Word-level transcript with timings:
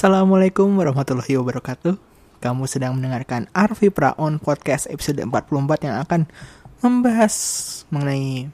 Assalamualaikum 0.00 0.80
warahmatullahi 0.80 1.36
wabarakatuh. 1.36 1.92
Kamu 2.40 2.64
sedang 2.64 2.96
mendengarkan 2.96 3.52
Arvi 3.52 3.92
Praon 3.92 4.40
Podcast 4.40 4.88
episode 4.88 5.20
44 5.20 5.52
yang 5.84 6.00
akan 6.00 6.24
membahas 6.80 7.36
mengenai 7.92 8.48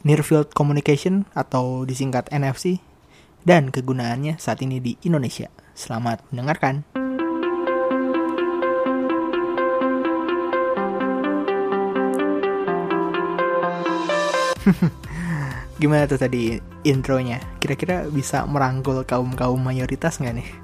Near 0.00 0.24
Field 0.24 0.56
Communication 0.56 1.28
atau 1.36 1.84
disingkat 1.84 2.32
NFC 2.32 2.80
dan 3.44 3.68
kegunaannya 3.68 4.40
saat 4.40 4.64
ini 4.64 4.80
di 4.80 4.96
Indonesia. 5.04 5.52
Selamat 5.76 6.24
mendengarkan. 6.32 6.88
Gimana 15.82 16.06
tuh 16.06 16.14
tadi 16.14 16.62
intronya? 16.86 17.42
Kira-kira 17.58 18.06
bisa 18.06 18.46
merangkul 18.46 19.02
kaum-kaum 19.02 19.58
mayoritas 19.58 20.22
nggak 20.22 20.34
nih? 20.38 20.61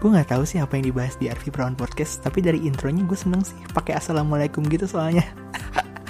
Gue 0.00 0.08
nggak 0.08 0.32
tahu 0.32 0.48
sih 0.48 0.56
apa 0.56 0.80
yang 0.80 0.88
dibahas 0.88 1.20
di 1.20 1.28
Arvi 1.28 1.52
Brown 1.52 1.76
Podcast, 1.76 2.24
tapi 2.24 2.40
dari 2.40 2.64
intronya 2.64 3.04
gue 3.04 3.18
seneng 3.18 3.44
sih 3.44 3.56
pakai 3.76 4.00
assalamualaikum 4.00 4.64
gitu 4.72 4.88
soalnya. 4.88 5.28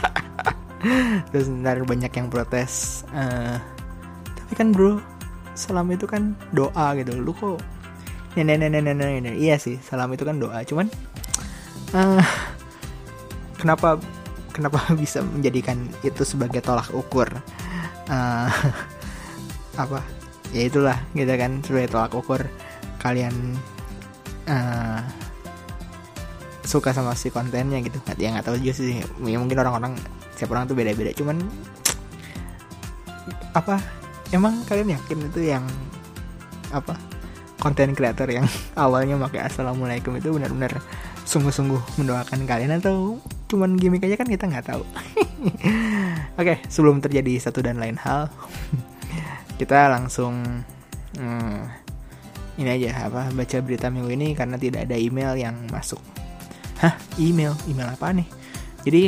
Terus 1.35 1.51
ntar 1.51 1.83
banyak 1.83 2.09
yang 2.15 2.31
protes. 2.31 3.03
Uh, 3.11 3.59
tapi 4.39 4.53
kan 4.55 4.71
bro, 4.71 5.03
salam 5.59 5.91
itu 5.91 6.07
kan 6.07 6.39
doa 6.55 6.95
gitu. 6.95 7.19
Lu 7.19 7.35
kok 7.35 7.59
nenek 8.39 8.63
nenek 8.63 8.79
nenek 8.79 9.07
nenek 9.11 9.35
iya 9.43 9.59
sih 9.59 9.83
salam 9.83 10.15
itu 10.15 10.23
kan 10.23 10.39
doa. 10.39 10.63
Cuman 10.63 10.87
uh, 11.91 12.23
kenapa 13.59 13.99
kenapa 14.55 14.79
bisa 15.03 15.19
menjadikan 15.19 15.83
itu 16.07 16.23
sebagai 16.23 16.63
tolak 16.63 16.95
ukur? 16.95 17.27
uh, 18.11 18.51
apa 19.83 20.03
ya 20.51 20.67
itulah 20.67 20.99
gitu 21.15 21.31
kan 21.39 21.63
sebagai 21.63 21.89
tolak 21.95 22.13
ukur 22.13 22.43
kalian 23.01 23.33
uh, 24.51 25.01
suka 26.67 26.91
sama 26.91 27.15
si 27.15 27.31
kontennya 27.31 27.79
gitu. 27.81 28.03
Ya 28.19 28.35
nggak 28.35 28.51
tahu 28.51 28.59
juga 28.59 28.75
sih. 28.75 29.01
Ya, 29.03 29.39
mungkin 29.39 29.59
orang-orang 29.63 29.95
siapa 30.35 30.53
orang 30.59 30.67
tuh 30.67 30.75
beda-beda. 30.75 31.15
Cuman 31.15 31.39
apa 33.55 33.83
emang 34.31 34.63
kalian 34.67 34.95
yakin 34.95 35.19
itu 35.27 35.41
yang 35.51 35.65
apa 36.71 36.95
konten 37.59 37.93
kreator 37.99 38.31
yang 38.31 38.47
awalnya 38.79 39.19
pakai 39.29 39.47
assalamualaikum 39.51 40.15
itu 40.17 40.31
benar-benar 40.31 40.79
sungguh-sungguh 41.27 42.01
mendoakan 42.01 42.43
kalian 42.49 42.81
atau 42.83 43.23
cuman 43.47 43.79
gimmick 43.79 44.03
aja 44.03 44.19
kan 44.19 44.27
kita 44.27 44.47
nggak 44.51 44.67
tahu. 44.67 44.83
Oke, 46.41 46.57
okay, 46.57 46.57
sebelum 46.67 47.03
terjadi 47.03 47.39
satu 47.39 47.61
dan 47.61 47.79
lain 47.79 47.99
hal, 48.01 48.31
kita 49.61 49.91
langsung 49.93 50.65
hmm, 51.19 51.80
ini 52.61 52.69
aja 52.69 53.09
apa 53.09 53.33
baca 53.33 53.57
berita 53.65 53.89
minggu 53.89 54.11
ini 54.13 54.29
karena 54.37 54.61
tidak 54.61 54.85
ada 54.85 54.97
email 55.01 55.33
yang 55.35 55.57
masuk. 55.73 55.99
Hah, 56.85 56.97
email? 57.17 57.57
Email 57.65 57.89
apa 57.89 58.13
nih? 58.13 58.29
Jadi 58.85 59.03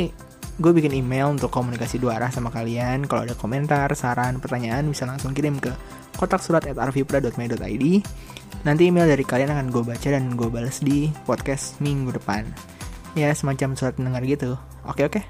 gue 0.57 0.71
bikin 0.73 0.93
email 0.93 1.29
untuk 1.29 1.53
komunikasi 1.53 2.01
dua 2.01 2.17
arah 2.17 2.33
sama 2.33 2.49
kalian. 2.49 3.05
Kalau 3.05 3.25
ada 3.29 3.37
komentar, 3.37 3.89
saran, 3.93 4.41
pertanyaan 4.41 4.89
bisa 4.89 5.05
langsung 5.05 5.37
kirim 5.37 5.61
ke 5.61 5.69
kotak 6.17 6.41
surat 6.41 6.65
at. 6.65 6.77
Nanti 8.63 8.81
email 8.85 9.05
dari 9.09 9.25
kalian 9.25 9.49
akan 9.53 9.67
gue 9.69 9.83
baca 9.85 10.07
dan 10.09 10.33
gue 10.33 10.49
balas 10.49 10.81
di 10.81 11.09
podcast 11.25 11.77
minggu 11.81 12.13
depan. 12.17 12.45
Ya 13.13 13.29
semacam 13.33 13.77
surat 13.77 13.93
pendengar 13.97 14.25
gitu. 14.25 14.57
Oke 14.85 15.05
oke 15.05 15.21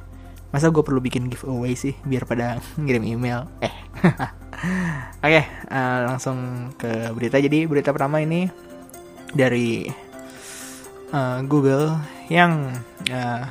masa 0.53 0.69
gue 0.69 0.85
perlu 0.85 1.01
bikin 1.01 1.33
giveaway 1.33 1.73
sih 1.73 1.97
biar 2.05 2.29
pada 2.29 2.61
ngirim 2.77 3.17
email 3.17 3.49
eh 3.57 3.73
oke 4.63 5.27
okay, 5.27 5.43
uh, 5.67 5.75
eh, 5.75 5.99
langsung 6.07 6.71
ke 6.79 7.11
berita. 7.11 7.35
Jadi 7.39 7.67
berita 7.67 7.91
pertama 7.91 8.23
ini 8.23 8.47
dari 9.35 9.87
uh, 11.11 11.43
Google 11.43 11.99
yang 12.31 12.71
uh, 13.11 13.43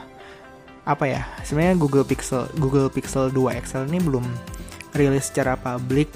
apa 0.82 1.04
ya 1.06 1.22
sebenarnya 1.46 1.78
Google 1.78 2.02
Pixel 2.02 2.48
Google 2.58 2.90
Pixel 2.90 3.30
2 3.30 3.60
XL 3.62 3.86
ini 3.92 4.00
belum 4.00 4.24
rilis 4.96 5.28
secara 5.28 5.56
publik. 5.60 6.08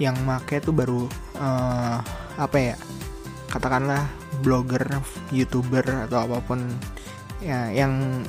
Yang 0.00 0.16
make 0.26 0.58
tuh 0.64 0.74
baru 0.74 1.06
uh, 1.38 2.02
apa 2.34 2.56
ya 2.58 2.74
katakanlah 3.52 4.08
blogger 4.42 4.82
youtuber 5.30 5.84
atau 6.08 6.26
apa 6.26 6.40
pun 6.42 6.66
ya 7.38 7.70
yang 7.70 8.24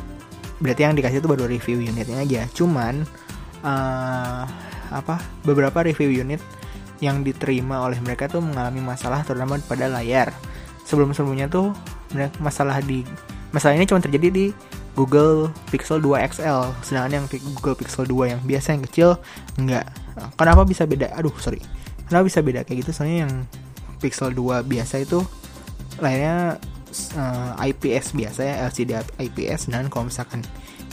berarti 0.62 0.85
yang 0.85 0.94
dikasih 0.94 1.23
itu 1.23 1.29
baru 1.31 1.50
review 1.50 1.81
unitnya 1.81 2.22
aja. 2.22 2.41
Cuman 2.53 3.02
uh, 3.66 4.46
apa 4.93 5.17
beberapa 5.41 5.81
review 5.81 6.21
unit 6.21 6.39
yang 7.01 7.25
diterima 7.25 7.83
oleh 7.83 7.99
mereka 7.99 8.31
tuh 8.31 8.39
mengalami 8.39 8.79
masalah 8.79 9.25
terutama 9.25 9.59
pada 9.65 9.89
layar. 9.89 10.31
Sebelum 10.87 11.11
sebelumnya 11.11 11.49
tuh 11.49 11.73
masalah 12.39 12.79
di 12.79 13.01
masalah 13.49 13.73
ini 13.75 13.89
cuma 13.89 13.99
terjadi 13.99 14.29
di 14.29 14.45
Google 14.93 15.49
Pixel 15.73 15.97
2 15.97 16.29
XL 16.29 16.69
sedangkan 16.85 17.11
yang 17.21 17.25
Google 17.57 17.73
Pixel 17.73 18.05
2 18.05 18.37
yang 18.37 18.41
biasa 18.45 18.77
yang 18.77 18.83
kecil 18.85 19.09
enggak. 19.57 19.89
Kenapa 20.37 20.61
bisa 20.63 20.85
beda? 20.85 21.09
Aduh 21.17 21.33
sorry. 21.41 21.59
Kenapa 22.05 22.29
bisa 22.29 22.39
beda 22.45 22.61
kayak 22.61 22.85
gitu? 22.85 22.91
Soalnya 22.93 23.25
yang 23.25 23.33
Pixel 23.97 24.29
2 24.31 24.61
biasa 24.61 25.01
itu 25.01 25.25
layarnya 25.97 26.61
uh, 27.17 27.57
eh, 27.57 27.73
IPS 27.73 28.13
biasa 28.13 28.39
ya 28.45 28.55
LCD 28.69 28.91
IPS 29.17 29.73
dan 29.73 29.89
kalau 29.89 30.07
misalkan 30.07 30.45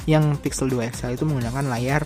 yang 0.08 0.36
Pixel 0.40 0.72
2 0.72 0.80
XL 0.96 1.20
itu 1.20 1.24
menggunakan 1.28 1.68
layar 1.68 2.02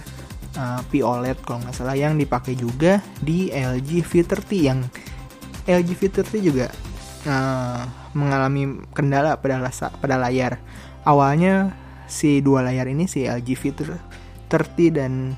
uh, 0.59 0.81
P 0.89 1.03
OLED 1.03 1.43
kalau 1.43 1.63
nggak 1.63 1.75
salah 1.75 1.97
yang 1.99 2.19
dipakai 2.19 2.55
juga 2.59 3.03
di 3.21 3.51
LG 3.51 4.03
V30 4.07 4.51
yang 4.59 4.81
LG 5.65 5.91
V30 5.97 6.33
juga 6.45 6.67
uh, 7.25 7.83
mengalami 8.13 8.85
kendala 8.93 9.41
pada 9.41 9.59
lasa, 9.61 9.89
pada 9.89 10.21
layar. 10.21 10.61
Awalnya 11.05 11.73
si 12.05 12.45
dua 12.45 12.65
layar 12.65 12.89
ini 12.89 13.09
si 13.09 13.25
LG 13.25 13.49
V30 13.57 14.77
dan 14.93 15.33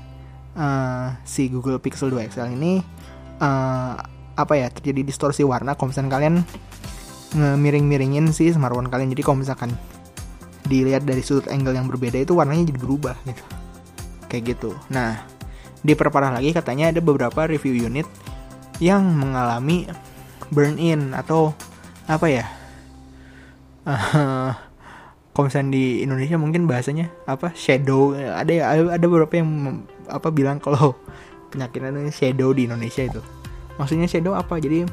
uh, 0.55 1.15
si 1.23 1.47
Google 1.47 1.79
Pixel 1.79 2.11
2 2.11 2.27
XL 2.27 2.53
ini 2.59 2.83
uh, 3.39 3.95
apa 4.37 4.53
ya 4.53 4.67
terjadi 4.69 5.01
distorsi 5.07 5.47
warna. 5.47 5.79
Kalau 5.79 5.91
kalian 5.91 6.43
ngemiring-miringin 7.35 8.31
sih 8.31 8.51
smartphone 8.55 8.87
kalian 8.87 9.11
jadi 9.11 9.23
kalau 9.23 9.43
misalkan 9.43 9.75
dilihat 10.67 11.07
dari 11.07 11.23
sudut 11.23 11.47
angle 11.51 11.75
yang 11.75 11.87
berbeda 11.87 12.19
itu 12.23 12.35
warnanya 12.35 12.71
jadi 12.71 12.79
berubah 12.79 13.15
gitu 13.27 13.56
kayak 14.27 14.55
gitu. 14.55 14.75
Nah 14.91 15.23
diperparah 15.81 16.35
lagi 16.35 16.51
katanya 16.51 16.91
ada 16.91 16.99
beberapa 16.99 17.47
review 17.47 17.87
unit 17.87 18.07
yang 18.83 19.03
mengalami 19.07 19.87
burn 20.51 20.77
in 20.77 21.15
atau 21.15 21.53
apa 22.07 22.27
ya? 22.29 22.45
Uh, 23.87 24.53
kalau 25.33 25.45
misalnya 25.47 25.69
di 25.77 25.85
Indonesia 26.01 26.37
mungkin 26.39 26.65
bahasanya 26.65 27.11
apa? 27.29 27.53
Shadow. 27.53 28.15
Ada 28.15 28.83
ada 28.95 29.05
beberapa 29.05 29.37
yang 29.37 29.81
apa 30.07 30.31
bilang 30.31 30.57
kalau 30.57 30.95
penyakitnya 31.51 32.11
shadow 32.11 32.51
di 32.53 32.65
Indonesia 32.65 33.05
itu. 33.05 33.21
Maksudnya 33.77 34.09
shadow 34.09 34.33
apa? 34.33 34.57
Jadi 34.57 34.87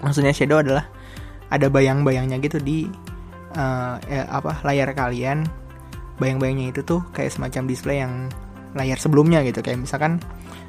maksudnya 0.00 0.32
shadow 0.32 0.62
adalah 0.62 0.86
ada 1.48 1.66
bayang-bayangnya 1.72 2.38
gitu 2.44 2.60
di 2.60 2.88
uh, 3.56 3.96
eh, 4.04 4.24
apa 4.28 4.60
layar 4.64 4.92
kalian 4.92 5.48
bayang-bayangnya 6.18 6.74
itu 6.74 6.80
tuh 6.82 7.00
kayak 7.14 7.34
semacam 7.34 7.62
display 7.66 7.98
yang 8.02 8.30
layar 8.74 8.98
sebelumnya 8.98 9.42
gitu. 9.46 9.62
Kayak 9.64 9.86
misalkan 9.88 10.22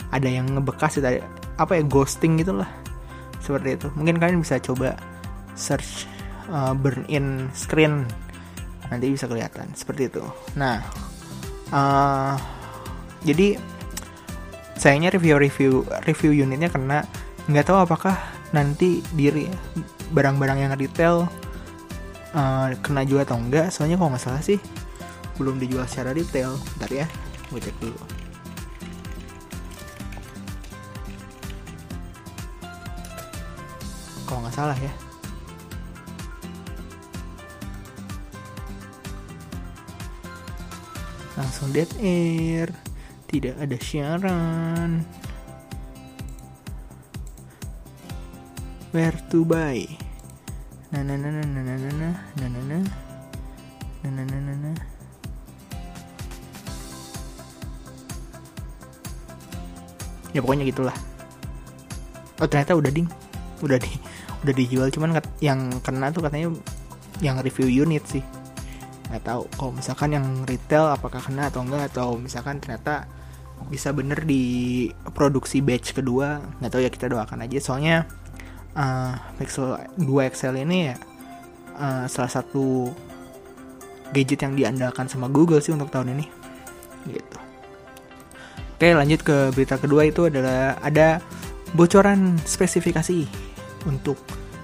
ada 0.09 0.29
yang 0.29 0.49
ngebekas 0.49 0.97
itu 0.97 1.21
apa 1.59 1.71
ya 1.75 1.83
ghosting 1.85 2.39
gitu 2.39 2.55
lah 2.57 2.69
seperti 3.41 3.75
itu. 3.75 3.87
Mungkin 3.97 4.17
kalian 4.17 4.39
bisa 4.39 4.61
coba 4.61 4.95
search 5.53 6.07
uh, 6.49 6.73
burn 6.73 7.03
in 7.11 7.49
screen. 7.51 8.05
Nanti 8.89 9.11
bisa 9.13 9.29
kelihatan. 9.29 9.73
Seperti 9.75 10.09
itu. 10.09 10.23
Nah 10.55 10.81
uh, 11.73 12.33
jadi 13.25 13.59
sayangnya 14.79 15.11
review-review 15.19 15.83
review 16.07 16.31
unitnya 16.31 16.71
kena. 16.71 17.03
Nggak 17.49 17.73
tahu 17.73 17.77
apakah 17.83 18.15
nanti 18.49 19.01
diri 19.13 19.45
barang-barang 20.09 20.57
yang 20.57 20.73
retail 20.73 21.29
uh, 22.33 22.67
kena 22.81 23.05
juga 23.05 23.29
atau 23.29 23.37
enggak 23.37 23.69
soalnya 23.69 23.97
kalau 23.97 24.09
nggak 24.13 24.23
salah 24.23 24.41
sih 24.41 24.57
belum 25.39 25.55
dijual 25.55 25.87
secara 25.87 26.11
retail 26.11 26.59
bentar 26.75 26.91
ya 26.91 27.07
gue 27.47 27.59
cek 27.63 27.77
dulu 27.79 27.99
kalau 34.27 34.45
nggak 34.45 34.53
salah 34.53 34.77
ya 34.77 34.93
langsung 41.39 41.71
dead 41.71 41.87
air 42.03 42.67
tidak 43.31 43.55
ada 43.63 43.77
siaran 43.79 45.07
where 48.91 49.15
to 49.31 49.47
buy 49.47 49.87
nah 50.91 50.99
nah 50.99 51.15
nah 51.15 51.31
nah 51.31 51.45
nah 51.47 51.63
nah 51.63 51.77
nah 51.79 51.89
nah 51.89 52.03
nah 52.37 52.59
nah 52.59 52.83
nah 54.03 54.25
nah 54.27 54.39
nah 54.43 54.55
nah 54.67 54.98
ya 60.33 60.39
pokoknya 60.43 60.65
gitulah. 60.69 60.95
Oh 62.39 62.47
ternyata 62.47 62.77
udah 62.77 62.91
ding. 62.91 63.07
Udah 63.63 63.77
di 63.81 63.91
udah 64.45 64.53
dijual. 64.53 64.87
Cuman 64.93 65.19
yang 65.43 65.81
kena 65.83 66.13
tuh 66.13 66.23
katanya 66.23 66.53
yang 67.19 67.39
review 67.41 67.67
unit 67.67 68.03
sih. 68.07 68.23
Nggak 69.09 69.23
tahu 69.25 69.43
kalau 69.57 69.71
misalkan 69.73 70.09
yang 70.13 70.25
retail 70.45 70.93
apakah 70.93 71.19
kena 71.19 71.49
atau 71.49 71.65
enggak 71.65 71.89
atau 71.91 72.15
misalkan 72.15 72.61
ternyata 72.61 73.09
bisa 73.67 73.91
bener 73.91 74.23
di 74.23 74.87
produksi 75.11 75.59
batch 75.59 75.91
kedua 75.91 76.39
nggak 76.63 76.71
tahu 76.71 76.81
ya 76.85 76.91
kita 76.93 77.05
doakan 77.11 77.43
aja. 77.43 77.57
Soalnya 77.59 78.07
uh, 78.77 79.17
Pixel 79.35 79.75
2 79.97 80.31
XL 80.31 80.55
ini 80.63 80.93
ya 80.93 80.95
uh, 81.75 82.05
salah 82.05 82.31
satu 82.31 82.93
gadget 84.13 84.41
yang 84.45 84.53
diandalkan 84.57 85.05
sama 85.09 85.27
Google 85.27 85.59
sih 85.59 85.73
untuk 85.73 85.91
tahun 85.91 86.15
ini. 86.15 86.25
Gitu 87.09 87.48
oke 88.79 88.95
lanjut 88.95 89.19
ke 89.27 89.51
berita 89.51 89.75
kedua 89.75 90.07
itu 90.07 90.31
adalah 90.31 90.79
ada 90.79 91.19
bocoran 91.75 92.39
spesifikasi 92.47 93.27
untuk 93.83 94.15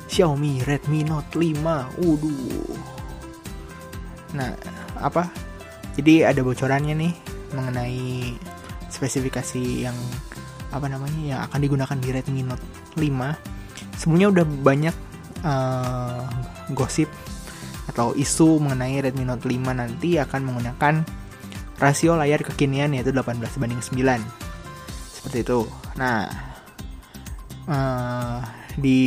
Xiaomi 0.07 0.63
Redmi 0.63 1.03
Note 1.03 1.35
5 1.35 1.99
Waduh. 1.99 2.79
Nah 4.39 4.55
apa? 5.03 5.27
Jadi 5.99 6.23
ada 6.23 6.39
bocorannya 6.47 6.95
nih 6.95 7.13
mengenai 7.51 8.31
spesifikasi 8.87 9.83
yang 9.83 9.97
apa 10.71 10.87
namanya 10.87 11.19
yang 11.19 11.39
akan 11.51 11.59
digunakan 11.59 11.97
di 11.99 12.09
Redmi 12.15 12.47
Note 12.47 12.63
5 12.95 13.99
sebelumnya 13.99 14.31
udah 14.31 14.45
banyak 14.47 14.95
uh, 15.43 16.23
gosip 16.71 17.11
atau 17.91 18.15
isu 18.15 18.63
mengenai 18.63 19.03
Redmi 19.03 19.27
Note 19.27 19.43
5 19.43 19.59
nanti 19.75 20.15
akan 20.15 20.41
menggunakan 20.47 21.03
rasio 21.75 22.15
layar 22.15 22.39
kekinian 22.43 22.95
yaitu 22.95 23.11
18 23.11 23.59
banding 23.59 23.83
9 23.83 23.99
seperti 25.11 25.37
itu. 25.43 25.59
Nah 25.99 26.27
uh, 27.67 28.39
di 28.75 29.01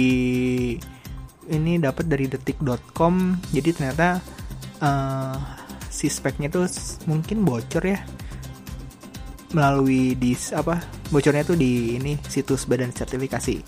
ini 1.49 1.81
dapat 1.81 2.05
dari 2.05 2.29
detik.com 2.29 3.41
jadi 3.55 3.69
ternyata 3.73 4.21
uh, 4.85 5.37
si 5.89 6.13
speknya 6.13 6.53
tuh 6.53 6.69
mungkin 7.09 7.45
bocor 7.45 7.85
ya. 7.85 8.01
Melalui 9.49 10.13
di 10.13 10.37
apa 10.53 10.77
bocornya 11.09 11.41
tuh 11.41 11.57
di 11.57 11.97
ini 11.97 12.21
situs 12.29 12.69
badan 12.69 12.93
sertifikasi 12.93 13.65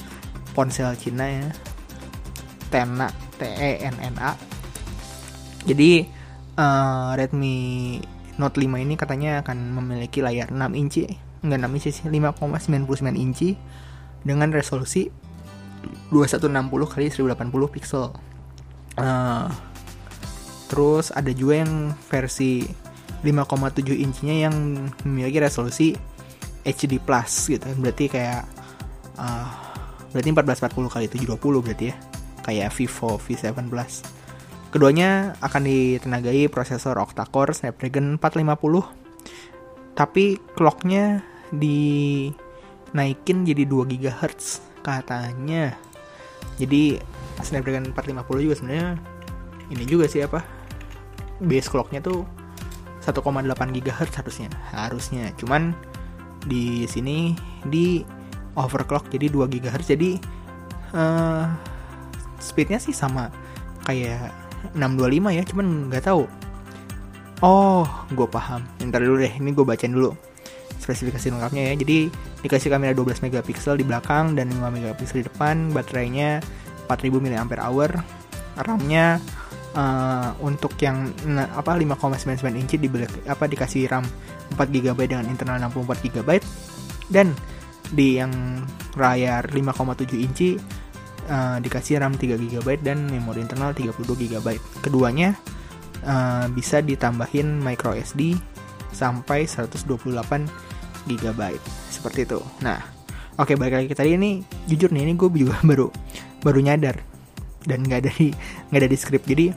ponsel 0.53 0.93
Cina 1.01 1.25
ya. 1.25 1.49
Tena 2.69 3.09
T 3.41 3.49
E 3.49 3.81
N 3.81 3.97
N 4.13 4.17
A. 4.21 4.37
Jadi 5.65 6.05
uh, 6.61 7.17
Redmi 7.17 7.59
Note 8.41 8.57
5 8.57 8.81
ini 8.81 8.97
katanya 8.97 9.45
akan 9.45 9.77
memiliki 9.77 10.25
layar 10.25 10.49
6 10.49 10.57
inci 10.73 11.05
enggak 11.45 11.61
6 11.61 11.77
inci 11.77 11.89
sih 11.93 12.05
5,99 12.09 12.89
inci 13.21 13.49
dengan 14.25 14.49
resolusi 14.49 15.13
2160 16.13 16.93
kali 16.93 17.07
1080 17.13 17.75
pixel 17.77 18.05
uh, 18.97 19.49
terus 20.73 21.13
ada 21.13 21.29
juga 21.33 21.65
yang 21.65 21.93
versi 22.09 22.65
5,7 23.21 24.01
inchinya 24.01 24.37
yang 24.49 24.55
memiliki 25.05 25.45
resolusi 25.45 25.93
HD 26.65 27.01
plus 27.01 27.53
gitu. 27.53 27.69
Berarti 27.77 28.09
kayak 28.09 28.45
uh, 29.21 29.49
berarti 30.13 30.29
1440 30.33 30.95
kali 30.95 31.07
720 31.37 31.65
berarti 31.65 31.85
ya. 31.93 31.97
Kayak 32.41 32.73
Vivo 32.73 33.21
V7 33.21 33.53
Plus 33.69 34.01
keduanya 34.71 35.35
akan 35.43 35.67
ditenagai 35.67 36.47
prosesor 36.51 36.99
octa-core 36.99 37.55
Snapdragon 37.55 38.19
450 38.19 39.99
tapi 39.99 40.39
clocknya 40.55 41.27
dinaikin 41.51 43.43
jadi 43.43 43.67
2 43.67 43.91
GHz 43.91 44.63
katanya 44.87 45.75
jadi 46.57 47.03
Snapdragon 47.43 47.91
450 47.93 48.47
juga 48.47 48.55
sebenarnya 48.57 48.89
ini 49.71 49.85
juga 49.87 50.07
sih 50.07 50.23
apa 50.23 50.43
base 51.41 51.69
clocknya 51.73 52.05
tuh 52.05 52.29
1,8 53.01 53.25
GHz 53.81 54.13
harusnya 54.21 54.49
harusnya. 54.71 55.33
Cuman 55.41 55.73
di 56.45 56.85
sini 56.85 57.37
di 57.65 58.05
overclock 58.57 59.09
jadi 59.09 59.33
2 59.33 59.49
GHz 59.49 59.87
jadi 59.97 60.11
uh, 60.93 61.49
speednya 62.41 62.81
sih 62.81 62.93
sama 62.93 63.33
kayak 63.89 64.33
625 64.77 65.37
ya 65.37 65.43
cuman 65.47 65.67
nggak 65.91 66.05
tahu. 66.05 66.25
Oh. 67.41 67.89
Gue 68.13 68.29
paham. 68.29 68.65
Ntar 68.85 69.01
dulu 69.01 69.23
deh 69.25 69.33
ini 69.33 69.51
gue 69.57 69.65
bacain 69.65 69.93
dulu 69.93 70.13
spesifikasi 70.81 71.33
lengkapnya 71.33 71.73
ya. 71.73 71.75
Jadi 71.81 71.99
dikasih 72.45 72.69
kamera 72.73 72.93
12 72.93 73.25
megapiksel 73.25 73.81
di 73.81 73.85
belakang 73.85 74.37
dan 74.37 74.53
5 74.53 74.61
megapiksel 74.61 75.25
di 75.25 75.27
depan. 75.29 75.73
Baterainya 75.73 76.41
4000 76.89 77.23
mAh 77.23 78.05
RAM-nya 78.61 79.23
uh, 79.75 80.31
untuk 80.43 80.75
yang 80.83 81.11
apa 81.55 81.77
5,99 81.79 82.61
inci 82.61 82.77
dibeli 82.77 83.07
apa 83.27 83.47
dikasih 83.47 83.87
RAM 83.87 84.05
4 84.59 84.59
GB 84.59 84.99
dengan 85.07 85.27
internal 85.31 85.63
64 85.71 86.11
GB 86.11 86.29
dan 87.11 87.33
di 87.91 88.19
yang 88.19 88.31
layar 88.95 89.51
5,7 89.51 90.15
inci 90.19 90.59
uh, 91.31 91.57
dikasih 91.63 92.03
RAM 92.03 92.19
3 92.19 92.37
GB 92.37 92.83
dan 92.83 93.07
memori 93.07 93.41
internal 93.47 93.71
32 93.73 94.03
GB. 94.05 94.47
Keduanya 94.83 95.39
uh, 96.05 96.51
bisa 96.51 96.83
ditambahin 96.83 97.63
micro 97.63 97.95
SD 97.95 98.35
sampai 98.91 99.47
128 99.47 99.87
GB 101.07 101.41
seperti 101.89 102.27
itu. 102.29 102.43
Nah, 102.61 102.83
oke 103.41 103.55
okay, 103.55 103.55
balik 103.57 103.81
lagi 103.81 103.89
ke 103.89 103.97
tadi 103.97 104.19
ini 104.19 104.45
jujur 104.69 104.93
nih 104.93 105.09
ini 105.09 105.13
gue 105.17 105.29
juga 105.33 105.57
baru 105.71 105.89
baru 106.45 106.61
nyadar 106.61 106.97
dan 107.65 107.85
nggak 107.85 108.01
ada 108.05 108.11
di 108.17 108.29
nggak 108.73 108.81
ada 108.85 108.89
di 108.89 108.97
script 108.97 109.29
jadi 109.29 109.53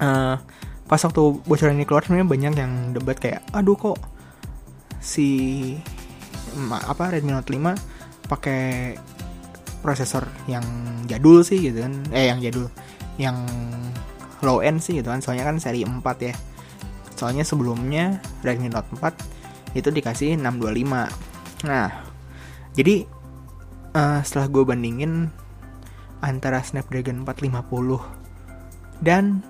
uh, 0.00 0.36
pas 0.84 1.00
waktu 1.00 1.22
bocoran 1.48 1.80
ini 1.80 1.88
keluar 1.88 2.04
sebenarnya 2.04 2.28
banyak 2.28 2.54
yang 2.60 2.72
debat 2.92 3.16
kayak 3.16 3.40
aduh 3.56 3.76
kok 3.76 3.96
si 5.00 5.28
apa 6.70 7.18
Redmi 7.18 7.32
Note 7.32 7.50
5 7.50 8.28
pakai 8.28 8.94
prosesor 9.84 10.24
yang 10.48 10.64
jadul 11.04 11.44
sih 11.44 11.60
gitu 11.60 11.84
kan. 11.84 11.92
Eh 12.16 12.32
yang 12.32 12.40
jadul. 12.40 12.72
Yang 13.20 13.36
low 14.40 14.64
end 14.64 14.80
sih 14.80 14.96
gitu 14.96 15.12
kan. 15.12 15.20
Soalnya 15.20 15.44
kan 15.44 15.60
seri 15.60 15.84
4 15.84 16.00
ya. 16.24 16.32
Soalnya 17.14 17.44
sebelumnya 17.44 18.24
Redmi 18.40 18.72
Note 18.72 18.88
4 18.96 19.34
itu 19.74 19.90
dikasih 19.90 20.38
625 20.38 21.66
nah 21.66 21.90
jadi 22.78 23.06
uh, 23.94 24.22
setelah 24.22 24.48
gue 24.48 24.64
bandingin 24.64 25.12
antara 26.22 26.62
Snapdragon 26.62 27.26
450 27.26 29.02
dan 29.02 29.42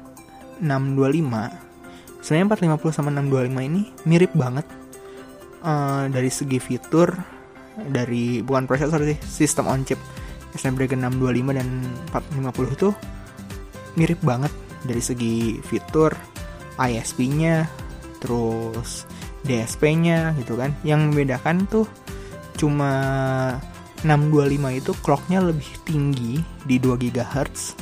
625 0.64 2.25
sebenarnya 2.25 2.47
450 2.80 2.97
sama 2.97 3.09
625 3.12 3.68
ini 3.70 3.82
mirip 4.09 4.32
banget 4.32 4.66
uh, 5.62 6.09
dari 6.09 6.30
segi 6.32 6.59
fitur 6.59 7.12
dari 7.75 8.40
bukan 8.40 8.64
prosesor 8.64 9.04
sih 9.04 9.18
sistem 9.20 9.68
on 9.68 9.85
chip 9.85 10.00
Snapdragon 10.54 11.02
625 11.02 11.58
dan 11.58 11.68
450 12.11 12.78
itu 12.78 12.88
mirip 13.99 14.20
banget 14.23 14.52
dari 14.87 15.02
segi 15.02 15.58
fitur 15.62 16.14
ISP-nya 16.78 17.66
terus 18.23 19.06
DSP-nya 19.44 20.34
gitu 20.40 20.56
kan. 20.56 20.73
Yang 20.87 21.00
membedakan 21.11 21.66
tuh 21.66 21.87
cuma 22.54 22.92
625 24.04 24.80
itu 24.84 24.92
clocknya 25.00 25.40
lebih 25.40 25.70
tinggi 25.88 26.38
di 26.62 26.76
2 26.76 27.00
GHz 27.00 27.75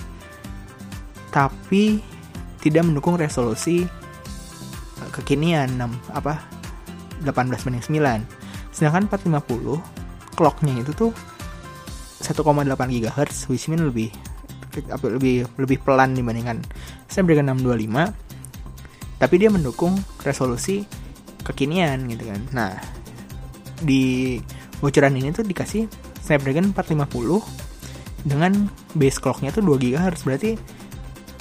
tapi 1.33 1.99
tidak 2.63 2.87
mendukung 2.87 3.19
resolusi 3.19 3.83
eh, 3.83 5.11
kekinian 5.11 5.81
6 5.81 6.15
apa 6.15 6.39
18 7.27 7.65
banding 7.67 7.83
9 7.83 8.71
sedangkan 8.71 9.11
450 9.11 10.39
clocknya 10.39 10.75
itu 10.79 10.93
tuh 10.95 11.13
1,8 12.23 12.39
GHz 12.71 13.51
mean 13.69 13.83
lebih 13.91 14.09
lebih 15.03 15.45
lebih 15.61 15.79
pelan 15.85 16.17
dibandingkan 16.17 16.65
Snapdragon 17.11 17.53
625 17.53 19.21
tapi 19.21 19.35
dia 19.39 19.51
mendukung 19.53 19.95
resolusi 20.25 20.83
kekinian 21.43 22.09
gitu 22.11 22.27
kan. 22.31 22.41
Nah 22.55 22.73
di 23.83 24.39
bocoran 24.79 25.19
ini 25.19 25.35
tuh 25.35 25.45
dikasih 25.45 25.87
Snapdragon 26.23 26.71
450 26.75 27.63
dengan 28.27 28.71
base 28.95 29.19
clocknya 29.19 29.51
tuh 29.51 29.67
2 29.67 29.83
GHz 29.83 30.23
berarti 30.23 30.51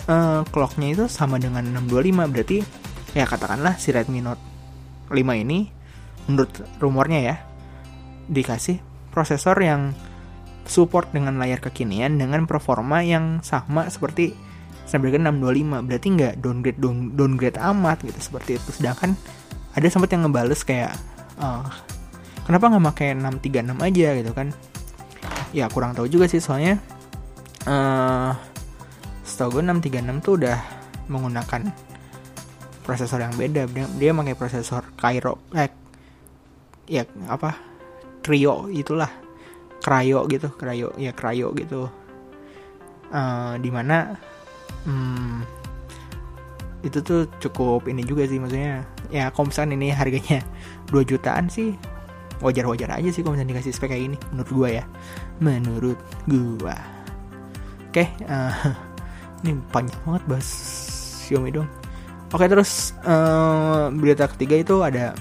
uh, 0.10 0.42
clocknya 0.50 0.94
itu 0.98 1.06
sama 1.06 1.38
dengan 1.38 1.62
625 1.86 2.34
berarti 2.34 2.58
ya 3.14 3.26
katakanlah 3.30 3.78
si 3.78 3.94
Redmi 3.94 4.26
Note 4.26 4.42
5 5.14 5.18
ini 5.46 5.70
menurut 6.26 6.54
rumornya 6.82 7.20
ya 7.22 7.36
dikasih 8.30 8.82
prosesor 9.14 9.58
yang 9.62 9.94
support 10.66 11.10
dengan 11.12 11.38
layar 11.42 11.60
kekinian 11.60 12.18
dengan 12.22 12.46
performa 12.46 13.02
yang 13.02 13.42
sama 13.42 13.90
seperti 13.90 14.34
Snapdragon 14.92 15.24
625 15.24 15.88
berarti 15.88 16.08
nggak 16.20 16.34
downgrade 16.44 16.80
down, 16.84 16.98
downgrade 17.16 17.58
amat 17.60 17.98
gitu 18.04 18.20
seperti 18.20 18.60
itu. 18.60 18.70
Sedangkan 18.76 19.16
ada 19.72 19.88
sempat 19.88 20.12
yang 20.12 20.28
ngebales 20.28 20.68
kayak 20.68 20.92
uh, 21.40 21.64
kenapa 22.44 22.68
nggak 22.68 22.86
pakai 22.92 23.08
636 23.16 23.88
aja 23.88 24.08
gitu 24.20 24.32
kan? 24.36 24.48
Ya 25.56 25.72
kurang 25.72 25.96
tahu 25.96 26.12
juga 26.12 26.28
sih. 26.28 26.44
Soalnya 26.44 26.76
uh, 27.72 28.36
setahu 29.24 29.60
gue 29.60 29.64
636 29.64 30.26
tuh 30.28 30.34
udah 30.44 30.60
menggunakan 31.08 31.72
prosesor 32.84 33.24
yang 33.24 33.36
beda. 33.40 33.72
Dia, 33.72 33.88
dia 33.96 34.12
pakai 34.12 34.36
prosesor 34.36 34.92
Cairo 35.00 35.40
eh 35.56 35.72
ya 36.92 37.08
apa? 37.32 37.56
Trio 38.22 38.68
itulah 38.68 39.21
Cryo 39.82 40.30
gitu 40.30 40.48
Cryo 40.56 40.94
ya 40.96 41.12
Cryo 41.12 41.52
gitu. 41.58 41.90
Uh, 43.12 43.60
di 43.60 43.68
mana 43.68 44.16
hmm, 44.88 45.44
itu 46.82 47.04
tuh 47.04 47.28
cukup 47.44 47.86
ini 47.92 48.08
juga 48.08 48.24
sih 48.24 48.40
maksudnya 48.40 48.88
ya 49.12 49.28
misalkan 49.30 49.76
ini 49.76 49.92
harganya 49.92 50.40
2 50.96 51.04
jutaan 51.04 51.52
sih 51.52 51.76
wajar-wajar 52.42 52.90
aja 52.98 53.10
sih 53.14 53.22
misalnya 53.22 53.54
dikasih 53.54 53.72
spek 53.72 53.94
kayak 53.94 54.04
ini 54.12 54.18
menurut 54.34 54.50
gua 54.50 54.70
ya. 54.82 54.86
Menurut 55.38 56.00
gua. 56.26 56.76
Oke 57.92 58.06
okay, 58.06 58.08
uh, 58.26 58.50
eh, 58.50 58.74
ini 59.46 59.62
panjang 59.70 60.02
banget 60.04 60.24
bahas 60.26 60.50
Xiaomi 61.30 61.54
dong. 61.54 61.70
Oke 62.34 62.44
okay, 62.44 62.48
terus 62.50 62.98
uh, 63.06 63.94
berita 63.94 64.26
ketiga 64.34 64.56
itu 64.58 64.76
ada 64.82 65.14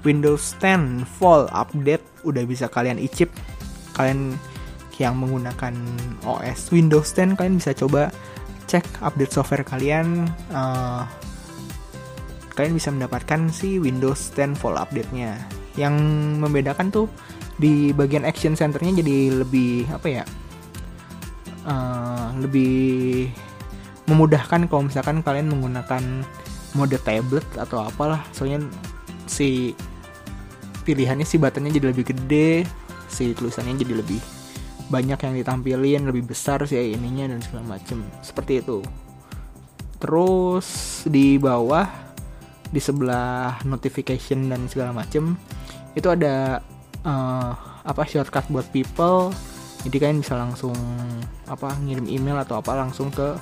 Windows 0.00 0.56
10 0.62 1.04
Fall 1.20 1.50
Update. 1.52 2.06
Udah 2.24 2.42
bisa 2.48 2.72
kalian 2.72 2.96
icip 2.96 3.28
kalian 3.96 4.36
yang 5.00 5.16
menggunakan 5.16 5.72
OS 6.24 6.72
Windows 6.72 7.12
10 7.12 7.36
kalian 7.36 7.56
bisa 7.60 7.72
coba 7.76 8.12
cek 8.66 9.04
update 9.04 9.32
software 9.32 9.64
kalian 9.64 10.28
uh, 10.50 11.04
kalian 12.56 12.74
bisa 12.74 12.88
mendapatkan 12.88 13.52
si 13.52 13.76
Windows 13.76 14.32
10 14.32 14.56
Fall 14.56 14.80
update-nya. 14.80 15.36
Yang 15.76 15.94
membedakan 16.40 16.88
tuh 16.88 17.06
di 17.60 17.92
bagian 17.92 18.24
action 18.24 18.56
centernya 18.56 19.04
jadi 19.04 19.44
lebih 19.44 19.88
apa 19.92 20.08
ya 20.08 20.24
uh, 21.68 22.32
lebih 22.40 23.28
memudahkan 24.08 24.68
kalau 24.68 24.88
misalkan 24.88 25.20
kalian 25.20 25.52
menggunakan 25.52 26.24
mode 26.72 26.96
tablet 27.04 27.44
atau 27.60 27.84
apalah. 27.84 28.24
Soalnya 28.32 28.64
si 29.28 29.76
pilihannya 30.88 31.28
si 31.28 31.36
buttonnya 31.36 31.76
jadi 31.76 31.92
lebih 31.92 32.08
gede 32.08 32.64
si 33.06 33.32
tulisannya 33.32 33.78
jadi 33.78 34.02
lebih 34.02 34.20
banyak 34.86 35.18
yang 35.18 35.34
ditampilin 35.34 36.02
lebih 36.06 36.30
besar 36.30 36.62
sih 36.66 36.94
ininya 36.94 37.34
dan 37.34 37.42
segala 37.42 37.78
macem. 37.78 38.02
Seperti 38.22 38.62
itu. 38.62 38.82
Terus 39.98 40.66
di 41.08 41.40
bawah 41.40 41.88
di 42.70 42.78
sebelah 42.82 43.62
notification 43.66 44.50
dan 44.50 44.66
segala 44.66 44.92
macem 44.94 45.38
itu 45.96 46.06
ada 46.10 46.60
uh, 47.02 47.52
apa 47.82 48.02
shortcut 48.06 48.46
buat 48.50 48.66
people. 48.70 49.32
Jadi 49.86 49.96
kalian 50.02 50.18
bisa 50.22 50.34
langsung 50.34 50.74
apa 51.46 51.78
ngirim 51.78 52.10
email 52.10 52.42
atau 52.42 52.58
apa 52.58 52.74
langsung 52.74 53.10
ke 53.10 53.38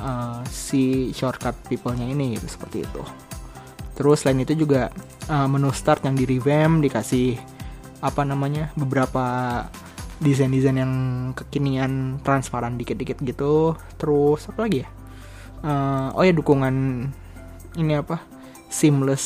uh, 0.00 0.40
si 0.48 1.12
shortcut 1.12 1.52
people-nya 1.68 2.08
ini 2.08 2.36
gitu 2.36 2.48
seperti 2.48 2.84
itu. 2.84 3.02
Terus 3.96 4.24
selain 4.24 4.40
itu 4.44 4.56
juga 4.56 4.92
uh, 5.28 5.48
menu 5.48 5.72
start 5.72 6.04
yang 6.04 6.16
di 6.16 6.24
revamp 6.28 6.84
dikasih 6.84 7.55
apa 8.00 8.22
namanya 8.24 8.72
beberapa 8.76 9.24
desain-desain 10.20 10.80
yang 10.80 10.94
kekinian 11.36 12.22
transparan 12.24 12.80
dikit-dikit 12.80 13.20
gitu. 13.20 13.76
Terus 14.00 14.48
apa 14.48 14.64
lagi 14.64 14.84
ya? 14.84 14.88
Uh, 15.64 16.08
oh 16.16 16.24
ya 16.24 16.32
dukungan 16.32 16.74
ini 17.76 17.92
apa? 17.96 18.20
Seamless 18.72 19.24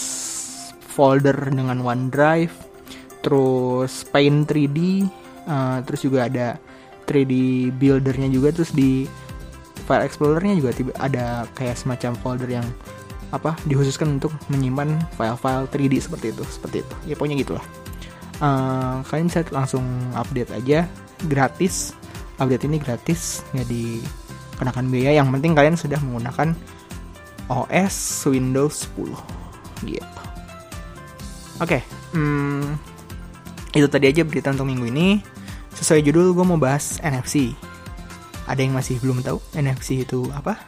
folder 0.82 1.36
dengan 1.50 1.82
OneDrive. 1.82 2.54
Terus 3.20 4.08
Paint 4.08 4.48
3D 4.48 4.78
uh, 4.80 5.04
eh, 5.44 5.78
terus 5.84 6.00
juga 6.00 6.26
ada 6.26 6.56
3D 7.04 7.68
buildernya 7.76 8.32
juga. 8.32 8.50
Terus 8.50 8.72
di 8.74 9.06
file 9.86 10.06
explorernya 10.06 10.54
juga 10.58 10.70
ada 10.98 11.46
kayak 11.54 11.76
semacam 11.78 12.12
folder 12.18 12.50
yang 12.50 12.66
apa 13.30 13.54
dikhususkan 13.62 14.18
untuk 14.18 14.34
menyimpan 14.50 14.98
file-file 15.14 15.70
3D 15.70 16.02
seperti 16.02 16.34
itu 16.34 16.42
seperti 16.50 16.76
itu. 16.82 16.94
Ya 17.06 17.14
pokoknya 17.14 17.38
gitulah 17.38 17.62
uh, 18.40 19.04
kalian 19.06 19.28
bisa 19.28 19.44
langsung 19.52 19.84
update 20.16 20.50
aja 20.56 20.88
gratis. 21.28 21.94
Update 22.40 22.64
ini 22.64 22.80
gratis 22.80 23.44
nggak 23.52 23.68
dikenakan 23.68 24.84
biaya. 24.88 25.20
Yang 25.20 25.28
penting 25.38 25.52
kalian 25.52 25.76
sudah 25.76 26.00
menggunakan 26.00 26.56
OS 27.52 28.26
Windows 28.26 28.88
10 28.96 29.86
gitu. 29.86 30.04
Oke 31.60 31.76
okay, 31.76 31.82
hmm, 32.16 32.72
itu 33.76 33.84
tadi 33.92 34.08
aja 34.08 34.24
berita 34.24 34.52
untuk 34.52 34.68
minggu 34.68 34.88
ini. 34.88 35.08
Sesuai 35.76 36.04
judul 36.04 36.36
gue 36.36 36.44
mau 36.44 36.60
bahas 36.60 37.00
NFC 37.00 37.56
ada 38.50 38.60
yang 38.66 38.74
masih 38.74 38.98
belum 38.98 39.22
tahu 39.22 39.38
NFC 39.54 40.02
itu 40.02 40.26
apa 40.34 40.58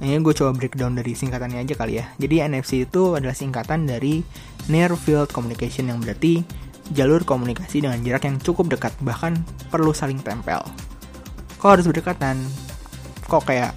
ini 0.00 0.20
gue 0.20 0.34
coba 0.36 0.52
breakdown 0.52 0.92
dari 0.92 1.16
singkatannya 1.16 1.64
aja 1.64 1.74
kali 1.76 1.96
ya. 1.96 2.06
Jadi 2.20 2.44
NFC 2.44 2.84
itu 2.84 3.16
adalah 3.16 3.32
singkatan 3.32 3.88
dari 3.88 4.20
Near 4.68 4.92
Field 4.92 5.32
Communication 5.32 5.88
yang 5.88 6.04
berarti 6.04 6.44
jalur 6.92 7.24
komunikasi 7.24 7.82
dengan 7.82 7.98
jarak 8.04 8.28
yang 8.28 8.36
cukup 8.38 8.70
dekat, 8.70 8.92
bahkan 9.02 9.34
perlu 9.72 9.90
saling 9.96 10.20
tempel. 10.20 10.60
Kok 11.58 11.70
harus 11.72 11.86
berdekatan? 11.88 12.36
Kok 13.26 13.42
kayak 13.48 13.72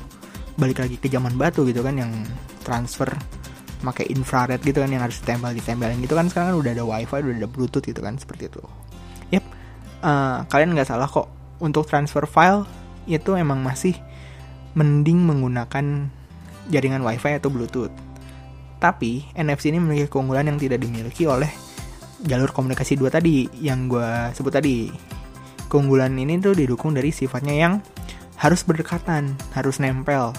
balik 0.59 0.83
lagi 0.83 0.99
ke 0.99 1.07
zaman 1.07 1.39
batu 1.39 1.63
gitu 1.63 1.79
kan 1.79 1.95
yang 1.95 2.11
transfer 2.67 3.07
pakai 3.79 4.11
infrared 4.11 4.59
gitu 4.59 4.83
kan 4.83 4.91
yang 4.91 4.99
harus 4.99 5.23
ditempel 5.23 5.55
ditempelin 5.55 6.03
gitu 6.03 6.11
kan 6.19 6.27
sekarang 6.27 6.51
kan 6.51 6.57
udah 6.59 6.71
ada 6.75 6.83
wifi 6.83 7.23
udah 7.23 7.39
ada 7.39 7.47
bluetooth 7.47 7.87
gitu 7.87 8.03
kan 8.03 8.19
seperti 8.19 8.51
itu. 8.51 8.59
Yep, 9.31 9.45
uh, 10.03 10.43
kalian 10.51 10.75
nggak 10.75 10.91
salah 10.91 11.07
kok 11.07 11.31
untuk 11.63 11.87
transfer 11.87 12.27
file 12.27 12.67
itu 13.07 13.39
emang 13.39 13.63
masih 13.63 13.95
mending 14.77 15.25
menggunakan 15.25 16.09
jaringan 16.69 17.01
WiFi 17.01 17.41
atau 17.41 17.49
Bluetooth. 17.49 17.93
Tapi 18.79 19.27
NFC 19.35 19.73
ini 19.73 19.81
memiliki 19.81 20.07
keunggulan 20.07 20.47
yang 20.47 20.57
tidak 20.61 20.79
dimiliki 20.79 21.27
oleh 21.27 21.49
jalur 22.23 22.51
komunikasi 22.51 22.99
dua 22.99 23.11
tadi 23.11 23.47
yang 23.59 23.91
gue 23.91 24.31
sebut 24.35 24.53
tadi. 24.53 24.91
Keunggulan 25.69 26.15
ini 26.17 26.41
tuh 26.41 26.57
didukung 26.57 26.97
dari 26.97 27.13
sifatnya 27.13 27.53
yang 27.53 27.73
harus 28.39 28.63
berdekatan, 28.63 29.35
harus 29.51 29.77
nempel, 29.83 30.31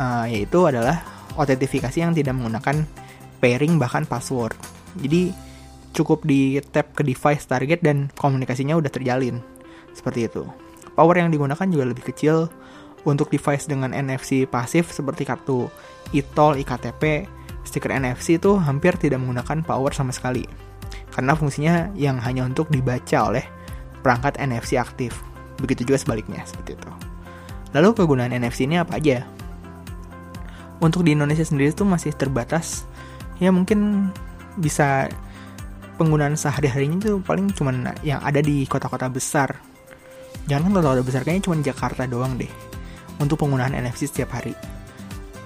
uh, 0.00 0.24
yaitu 0.26 0.64
adalah 0.64 1.04
autentifikasi 1.36 1.94
yang 2.00 2.16
tidak 2.16 2.34
menggunakan 2.34 2.82
pairing 3.38 3.76
bahkan 3.76 4.08
password. 4.08 4.56
Jadi 4.96 5.30
cukup 5.92 6.24
di 6.24 6.60
tap 6.72 6.96
ke 6.96 7.04
device 7.04 7.44
target 7.44 7.84
dan 7.84 8.08
komunikasinya 8.16 8.76
udah 8.76 8.88
terjalin. 8.88 9.44
Seperti 9.92 10.28
itu. 10.28 10.44
Power 10.96 11.16
yang 11.20 11.28
digunakan 11.28 11.68
juga 11.68 11.84
lebih 11.84 12.08
kecil, 12.08 12.48
untuk 13.06 13.30
device 13.30 13.70
dengan 13.70 13.94
NFC 13.94 14.50
pasif 14.50 14.90
seperti 14.90 15.22
kartu 15.22 15.70
e-tol, 16.10 16.58
iktp, 16.58 17.30
stiker 17.62 17.94
NFC 17.94 18.42
itu 18.42 18.58
hampir 18.58 18.98
tidak 18.98 19.22
menggunakan 19.22 19.62
power 19.62 19.94
sama 19.94 20.10
sekali. 20.10 20.42
Karena 21.14 21.32
fungsinya 21.38 21.94
yang 21.94 22.18
hanya 22.20 22.44
untuk 22.44 22.68
dibaca 22.68 23.30
oleh 23.30 23.46
perangkat 24.02 24.36
NFC 24.42 24.76
aktif. 24.76 25.16
Begitu 25.62 25.88
juga 25.88 26.02
sebaliknya, 26.02 26.42
seperti 26.44 26.76
itu. 26.76 26.90
Lalu 27.72 27.96
kegunaan 27.96 28.34
NFC 28.34 28.68
ini 28.68 28.76
apa 28.76 28.98
aja? 28.98 29.24
Untuk 30.82 31.06
di 31.06 31.16
Indonesia 31.16 31.46
sendiri 31.46 31.72
itu 31.72 31.86
masih 31.86 32.12
terbatas. 32.12 32.84
Ya 33.40 33.48
mungkin 33.48 34.12
bisa 34.60 35.08
penggunaan 35.96 36.36
sehari-harinya 36.36 37.00
itu 37.00 37.16
paling 37.24 37.48
cuman 37.56 37.96
yang 38.04 38.20
ada 38.20 38.44
di 38.44 38.68
kota-kota 38.68 39.08
besar. 39.08 39.56
Jangan 40.44 40.68
kota-kota 40.68 41.00
besar 41.00 41.24
kayaknya 41.24 41.48
cuma 41.48 41.56
Jakarta 41.64 42.04
doang 42.04 42.36
deh 42.36 42.75
untuk 43.20 43.40
penggunaan 43.40 43.72
NFC 43.76 44.08
setiap 44.08 44.36
hari. 44.36 44.52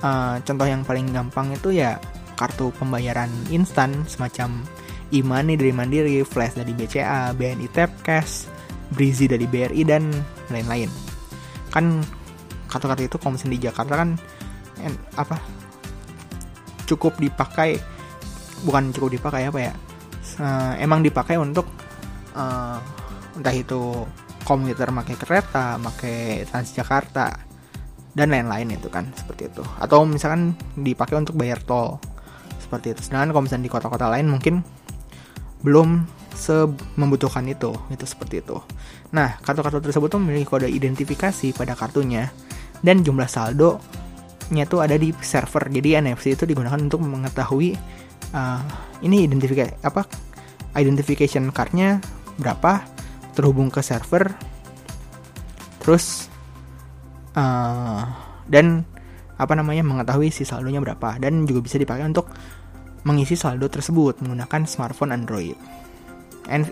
Uh, 0.00 0.40
contoh 0.48 0.64
yang 0.64 0.80
paling 0.82 1.12
gampang 1.12 1.52
itu 1.52 1.76
ya 1.76 2.00
kartu 2.40 2.72
pembayaran 2.80 3.28
instan 3.52 4.08
semacam 4.08 4.64
e-money 5.12 5.60
dari 5.60 5.72
Mandiri, 5.76 6.24
Flash 6.24 6.56
dari 6.56 6.72
BCA, 6.72 7.36
BNI 7.36 7.68
Tap 7.68 7.90
Cash, 8.00 8.48
dari 8.96 9.44
BRI 9.44 9.82
dan 9.84 10.08
lain-lain. 10.48 10.88
Kan 11.68 12.00
kartu-kartu 12.70 13.06
itu 13.06 13.16
kalau 13.18 13.36
di 13.36 13.58
Jakarta 13.58 13.94
kan 13.98 14.10
en, 14.80 14.94
apa 15.18 15.36
cukup 16.86 17.18
dipakai 17.18 17.78
bukan 18.62 18.94
cukup 18.94 19.10
dipakai 19.18 19.50
apa 19.50 19.58
ya 19.58 19.72
uh, 20.38 20.74
emang 20.78 21.02
dipakai 21.02 21.34
untuk 21.34 21.66
uh, 22.38 22.78
entah 23.34 23.54
itu 23.54 24.06
komuter 24.46 24.90
pakai 24.90 25.16
kereta, 25.18 25.78
pakai 25.78 26.46
Transjakarta 26.48 27.49
dan 28.14 28.34
lain-lain 28.34 28.74
itu 28.74 28.90
kan 28.90 29.06
seperti 29.14 29.50
itu. 29.52 29.62
Atau 29.78 30.02
misalkan 30.06 30.58
dipakai 30.74 31.18
untuk 31.18 31.38
bayar 31.38 31.62
tol 31.62 32.02
seperti 32.58 32.94
itu. 32.96 33.00
Sedangkan 33.06 33.34
kalau 33.34 33.42
misalnya 33.46 33.64
di 33.66 33.72
kota-kota 33.72 34.06
lain 34.10 34.26
mungkin 34.30 34.54
belum 35.60 36.06
se 36.34 36.64
membutuhkan 36.96 37.44
itu 37.50 37.74
itu 37.92 38.04
seperti 38.06 38.42
itu. 38.42 38.58
Nah 39.14 39.38
kartu-kartu 39.42 39.82
tersebut 39.82 40.08
tuh 40.08 40.20
memiliki 40.22 40.48
kode 40.48 40.68
identifikasi 40.70 41.52
pada 41.54 41.76
kartunya 41.76 42.30
dan 42.80 43.04
jumlah 43.04 43.28
saldo 43.28 43.78
nya 44.50 44.66
tuh 44.66 44.82
ada 44.82 44.98
di 44.98 45.14
server. 45.22 45.70
Jadi 45.70 45.94
NFC 46.00 46.34
itu 46.34 46.42
digunakan 46.42 46.78
untuk 46.78 47.02
mengetahui 47.06 47.78
uh, 48.34 48.62
ini 49.02 49.26
identifikasi 49.26 49.82
apa 49.86 50.06
identification 50.74 51.50
cardnya 51.50 52.02
berapa 52.38 52.82
terhubung 53.34 53.70
ke 53.70 53.82
server 53.82 54.30
terus 55.80 56.28
uh, 57.40 58.04
dan 58.44 58.84
apa 59.40 59.56
namanya 59.56 59.80
mengetahui 59.80 60.28
si 60.28 60.44
saldonya 60.44 60.84
berapa 60.84 61.16
dan 61.16 61.48
juga 61.48 61.64
bisa 61.64 61.80
dipakai 61.80 62.04
untuk 62.04 62.28
mengisi 63.08 63.32
saldo 63.32 63.72
tersebut 63.72 64.20
menggunakan 64.20 64.68
smartphone 64.68 65.16
Android. 65.16 65.56
And 66.52 66.68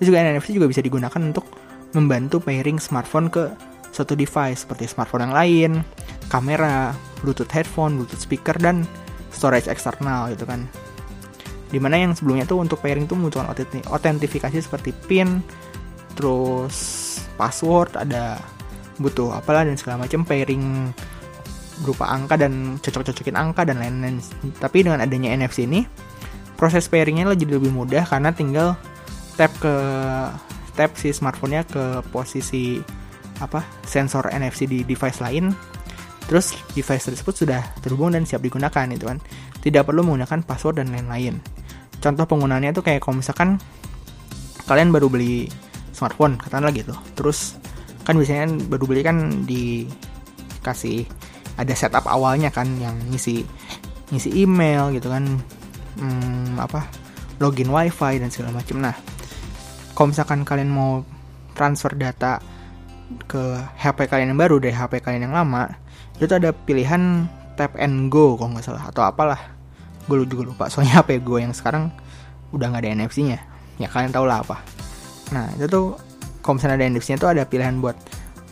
juga 0.00 0.24
NFC 0.24 0.56
juga 0.56 0.68
bisa 0.72 0.80
digunakan 0.80 1.20
untuk 1.20 1.44
membantu 1.92 2.40
pairing 2.40 2.80
smartphone 2.80 3.28
ke 3.28 3.52
suatu 3.92 4.16
device 4.16 4.64
seperti 4.64 4.88
smartphone 4.88 5.28
yang 5.28 5.36
lain, 5.36 5.70
kamera, 6.28 6.92
Bluetooth 7.20 7.48
headphone, 7.52 8.00
Bluetooth 8.00 8.20
speaker 8.20 8.56
dan 8.56 8.84
storage 9.32 9.68
eksternal 9.68 10.32
gitu 10.32 10.44
kan. 10.48 10.64
Di 11.68 11.80
mana 11.80 12.00
yang 12.00 12.12
sebelumnya 12.16 12.48
tuh 12.48 12.60
untuk 12.60 12.80
pairing 12.80 13.08
tuh 13.08 13.16
membutuhkan 13.16 13.52
autentifikasi 13.88 14.56
seperti 14.60 14.92
PIN, 15.08 15.40
terus 16.16 16.76
password, 17.40 17.96
ada 17.96 18.40
butuh 18.96 19.36
apalah 19.36 19.64
dan 19.64 19.76
segala 19.76 20.04
macam 20.04 20.24
pairing 20.24 20.92
berupa 21.84 22.08
angka 22.08 22.40
dan 22.40 22.80
cocok-cocokin 22.80 23.36
angka 23.36 23.68
dan 23.68 23.80
lain-lain. 23.80 24.20
Tapi 24.56 24.86
dengan 24.86 25.04
adanya 25.04 25.32
NFC 25.36 25.68
ini, 25.68 25.84
proses 26.56 26.88
pairingnya 26.88 27.28
jadi 27.36 27.60
lebih 27.60 27.72
mudah 27.72 28.08
karena 28.08 28.32
tinggal 28.32 28.80
tap 29.36 29.52
ke 29.60 29.74
tap 30.72 30.92
si 30.96 31.12
smartphone-nya 31.12 31.68
ke 31.68 32.00
posisi 32.08 32.80
apa 33.40 33.60
sensor 33.84 34.32
NFC 34.32 34.64
di 34.64 34.80
device 34.84 35.20
lain. 35.20 35.52
Terus 36.26 36.56
device 36.72 37.12
tersebut 37.12 37.34
sudah 37.46 37.62
terhubung 37.84 38.16
dan 38.16 38.24
siap 38.24 38.40
digunakan 38.40 38.88
itu 38.88 39.04
kan. 39.06 39.20
Tidak 39.60 39.82
perlu 39.82 40.06
menggunakan 40.06 40.46
password 40.46 40.80
dan 40.80 40.94
lain-lain. 40.94 41.38
Contoh 42.00 42.24
penggunaannya 42.24 42.70
itu 42.70 42.82
kayak 42.86 43.02
kalau 43.02 43.18
misalkan 43.18 43.58
kalian 44.66 44.90
baru 44.90 45.06
beli 45.10 45.50
smartphone 45.92 46.38
katakanlah 46.40 46.72
gitu. 46.74 46.94
Terus 47.14 47.58
kan 48.06 48.14
biasanya 48.14 48.46
baru 48.70 48.84
beli 48.86 49.02
kan 49.02 49.42
dikasih 49.42 51.04
ada 51.58 51.74
setup 51.74 52.06
awalnya 52.06 52.54
kan 52.54 52.70
yang 52.78 52.94
ngisi 53.10 53.42
ngisi 54.14 54.30
email 54.46 54.94
gitu 54.94 55.10
kan. 55.10 55.42
Hmm, 55.96 56.60
apa 56.60 56.84
login 57.40 57.72
wifi 57.72 58.20
dan 58.20 58.28
segala 58.28 58.60
macam 58.60 58.84
nah 58.84 58.92
kalau 59.96 60.12
misalkan 60.12 60.44
kalian 60.44 60.68
mau 60.68 61.00
transfer 61.56 61.96
data 61.96 62.36
ke 63.24 63.56
HP 63.80 64.12
kalian 64.12 64.36
yang 64.36 64.40
baru 64.40 64.60
dari 64.60 64.76
HP 64.76 65.00
kalian 65.00 65.32
yang 65.32 65.34
lama 65.34 65.72
itu 66.20 66.28
ada 66.28 66.52
pilihan 66.52 67.24
tap 67.56 67.72
and 67.80 68.12
go 68.12 68.36
kalau 68.36 68.52
nggak 68.52 68.64
salah 68.64 68.84
atau 68.92 69.02
apalah. 69.08 69.40
Gue 70.04 70.22
juga 70.28 70.52
lupa 70.52 70.64
soalnya 70.68 71.00
HP 71.00 71.24
gue 71.24 71.38
yang 71.40 71.56
sekarang 71.56 71.88
udah 72.52 72.68
nggak 72.70 72.84
ada 72.84 72.90
NFC-nya 72.92 73.38
ya 73.80 73.88
kalian 73.88 74.12
tau 74.12 74.28
lah 74.28 74.44
apa. 74.44 74.60
Nah 75.32 75.48
itu 75.56 75.64
tuh 75.64 75.96
kalau 76.46 76.62
misalnya 76.62 76.78
ada 76.78 76.86
NFC-nya 76.86 77.18
tuh 77.18 77.30
ada 77.34 77.42
pilihan 77.42 77.82
buat 77.82 77.98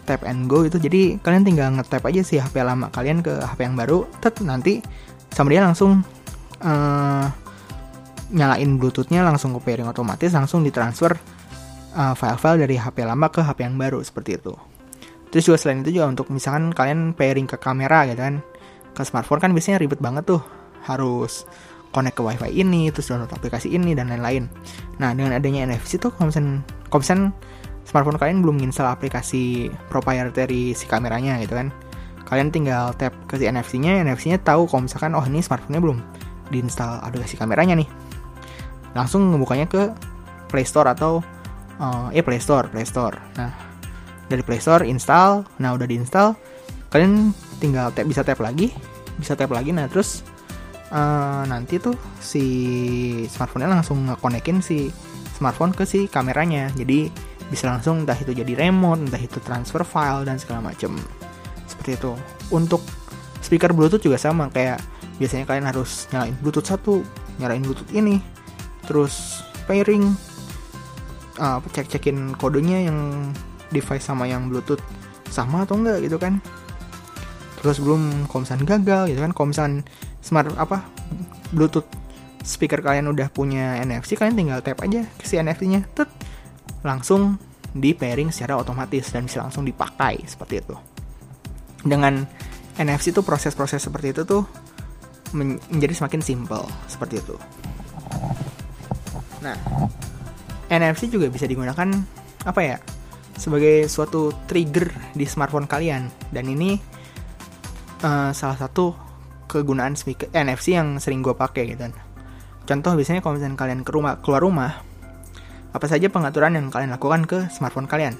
tap 0.04 0.26
and 0.26 0.50
go 0.50 0.66
itu 0.66 0.76
jadi 0.76 1.16
kalian 1.22 1.46
tinggal 1.46 1.70
ngetap 1.78 2.04
aja 2.04 2.20
sih 2.20 2.42
HP 2.42 2.60
lama 2.60 2.90
kalian 2.92 3.22
ke 3.22 3.38
HP 3.40 3.70
yang 3.70 3.78
baru. 3.78 4.04
Tet 4.18 4.42
nanti 4.42 4.82
sama 5.30 5.54
dia 5.54 5.62
langsung 5.62 6.02
uh, 6.60 7.26
nyalain 8.34 8.70
bluetoothnya 8.76 9.22
langsung 9.22 9.54
ke 9.56 9.60
pairing 9.62 9.88
otomatis 9.88 10.34
langsung 10.34 10.66
ditransfer 10.66 11.14
uh, 11.94 12.14
file-file 12.18 12.66
dari 12.66 12.76
HP 12.76 13.06
lama 13.06 13.30
ke 13.30 13.40
HP 13.40 13.64
yang 13.64 13.78
baru 13.78 14.02
seperti 14.02 14.42
itu. 14.42 14.52
Terus 15.30 15.50
juga 15.50 15.58
selain 15.58 15.82
itu 15.82 15.98
juga 15.98 16.10
untuk 16.10 16.30
misalkan 16.30 16.70
kalian 16.74 17.14
pairing 17.14 17.46
ke 17.46 17.56
kamera 17.58 18.06
gitu 18.10 18.20
kan 18.22 18.42
ke 18.94 19.02
smartphone 19.02 19.40
kan 19.42 19.50
biasanya 19.50 19.78
ribet 19.82 19.98
banget 20.02 20.26
tuh. 20.28 20.42
Harus 20.84 21.48
connect 21.94 22.18
ke 22.18 22.22
wifi 22.26 22.50
ini 22.50 22.90
terus 22.90 23.08
download 23.08 23.30
aplikasi 23.30 23.70
ini 23.70 23.94
dan 23.94 24.10
lain-lain. 24.10 24.50
Nah 24.98 25.14
dengan 25.14 25.32
adanya 25.32 25.64
NFC 25.70 25.96
tuh 25.96 26.10
kalau 26.12 26.28
misalkan 26.28 27.30
smartphone 27.84 28.18
kalian 28.18 28.40
belum 28.40 28.60
install 28.64 28.88
aplikasi 28.90 29.68
proprietary 29.92 30.72
si 30.72 30.84
kameranya 30.88 31.38
gitu 31.44 31.54
kan. 31.56 31.68
Kalian 32.24 32.48
tinggal 32.48 32.96
tap 32.96 33.12
ke 33.28 33.36
si 33.36 33.44
NFC-nya 33.44 34.00
NFC-nya 34.00 34.40
tahu 34.40 34.64
kalau 34.64 34.88
misalkan 34.88 35.12
oh 35.12 35.24
ini 35.28 35.44
smartphone-nya 35.44 35.80
belum 35.84 36.00
diinstal 36.48 37.04
aplikasi 37.04 37.36
kameranya 37.36 37.76
nih. 37.76 37.88
Langsung 38.96 39.28
ngebukanya 39.30 39.68
ke 39.68 39.92
Play 40.48 40.64
Store 40.64 40.88
atau 40.88 41.20
uh, 41.78 42.08
ya 42.10 42.24
Play 42.24 42.40
Store 42.40 42.66
Play 42.72 42.88
Store. 42.88 43.16
Nah 43.36 43.52
dari 44.24 44.40
Play 44.40 44.58
Store 44.58 44.88
install 44.88 45.44
nah 45.60 45.76
udah 45.76 45.84
diinstal 45.84 46.32
kalian 46.88 47.36
tinggal 47.60 47.92
tap 47.92 48.08
bisa 48.08 48.24
tap 48.24 48.40
lagi 48.40 48.72
bisa 49.20 49.36
tap 49.36 49.52
lagi. 49.52 49.70
Nah 49.70 49.86
terus 49.86 50.24
uh, 50.90 51.44
nanti 51.44 51.76
tuh 51.78 51.94
si 52.18 52.44
smartphone-nya 53.28 53.70
langsung 53.70 54.08
ngekonekin 54.08 54.64
si 54.64 54.88
smartphone 55.36 55.74
ke 55.74 55.84
si 55.84 56.06
kameranya. 56.06 56.70
Jadi 56.74 57.10
bisa 57.52 57.68
langsung 57.68 58.04
entah 58.04 58.16
itu 58.16 58.32
jadi 58.32 58.52
remote 58.56 59.08
entah 59.08 59.20
itu 59.20 59.38
transfer 59.44 59.84
file 59.84 60.24
dan 60.24 60.40
segala 60.40 60.64
macam 60.64 60.96
seperti 61.68 62.00
itu. 62.00 62.12
Untuk 62.52 62.80
speaker 63.44 63.72
bluetooth 63.76 64.00
juga 64.00 64.16
sama 64.16 64.48
kayak 64.48 64.80
biasanya 65.20 65.44
kalian 65.46 65.66
harus 65.68 66.10
nyalain 66.10 66.34
bluetooth 66.40 66.66
satu 66.66 67.04
nyalain 67.38 67.62
bluetooth 67.62 67.90
ini 67.94 68.18
terus 68.84 69.44
pairing 69.68 70.12
uh, 71.40 71.60
cek 71.60 71.88
cekin 71.88 72.36
kodenya 72.36 72.88
yang 72.90 73.30
device 73.72 74.04
sama 74.04 74.28
yang 74.28 74.48
bluetooth 74.48 74.82
sama 75.28 75.66
atau 75.66 75.76
enggak 75.78 76.04
gitu 76.04 76.16
kan. 76.16 76.38
Terus 77.60 77.80
belum 77.80 78.28
komisan 78.28 78.60
gagal 78.64 79.08
gitu 79.12 79.24
kan 79.24 79.32
komisan 79.32 79.70
smart 80.20 80.52
apa 80.56 80.84
bluetooth 81.52 81.88
speaker 82.44 82.84
kalian 82.84 83.08
udah 83.08 83.32
punya 83.32 83.80
NFC 83.80 84.20
kalian 84.20 84.36
tinggal 84.36 84.60
tap 84.60 84.84
aja 84.84 85.08
ke 85.16 85.24
si 85.24 85.40
NFC-nya 85.40 85.88
tet 85.96 86.08
langsung 86.84 87.40
di 87.74 87.90
pairing 87.96 88.30
secara 88.30 88.60
otomatis 88.60 89.10
dan 89.10 89.26
bisa 89.26 89.42
langsung 89.42 89.66
dipakai 89.66 90.22
seperti 90.28 90.62
itu. 90.62 90.76
Dengan 91.82 92.22
NFC 92.78 93.10
itu 93.10 93.26
proses-proses 93.26 93.82
seperti 93.82 94.14
itu 94.14 94.22
tuh 94.22 94.46
menjadi 95.34 95.96
semakin 95.98 96.22
simple 96.22 96.64
seperti 96.86 97.18
itu. 97.18 97.34
Nah, 99.42 99.58
NFC 100.70 101.10
juga 101.10 101.26
bisa 101.26 101.50
digunakan 101.50 101.90
apa 102.46 102.60
ya? 102.62 102.78
Sebagai 103.34 103.90
suatu 103.90 104.30
trigger 104.46 104.94
di 105.18 105.26
smartphone 105.26 105.66
kalian 105.66 106.06
dan 106.30 106.46
ini 106.46 106.78
uh, 108.06 108.30
salah 108.30 108.54
satu 108.54 108.94
kegunaan 109.50 109.98
speaker 109.98 110.30
NFC 110.30 110.78
yang 110.78 111.02
sering 111.02 111.20
gue 111.20 111.34
pakai 111.34 111.74
gitu. 111.74 111.90
Contoh 112.64 112.94
biasanya 112.94 113.20
kalau 113.20 113.36
misalnya 113.36 113.58
kalian 113.58 113.82
ke 113.82 113.90
rumah 113.90 114.22
keluar 114.22 114.40
rumah 114.40 114.93
apa 115.74 115.90
saja 115.90 116.06
pengaturan 116.06 116.54
yang 116.54 116.70
kalian 116.70 116.94
lakukan 116.94 117.26
ke 117.26 117.50
smartphone 117.50 117.90
kalian. 117.90 118.14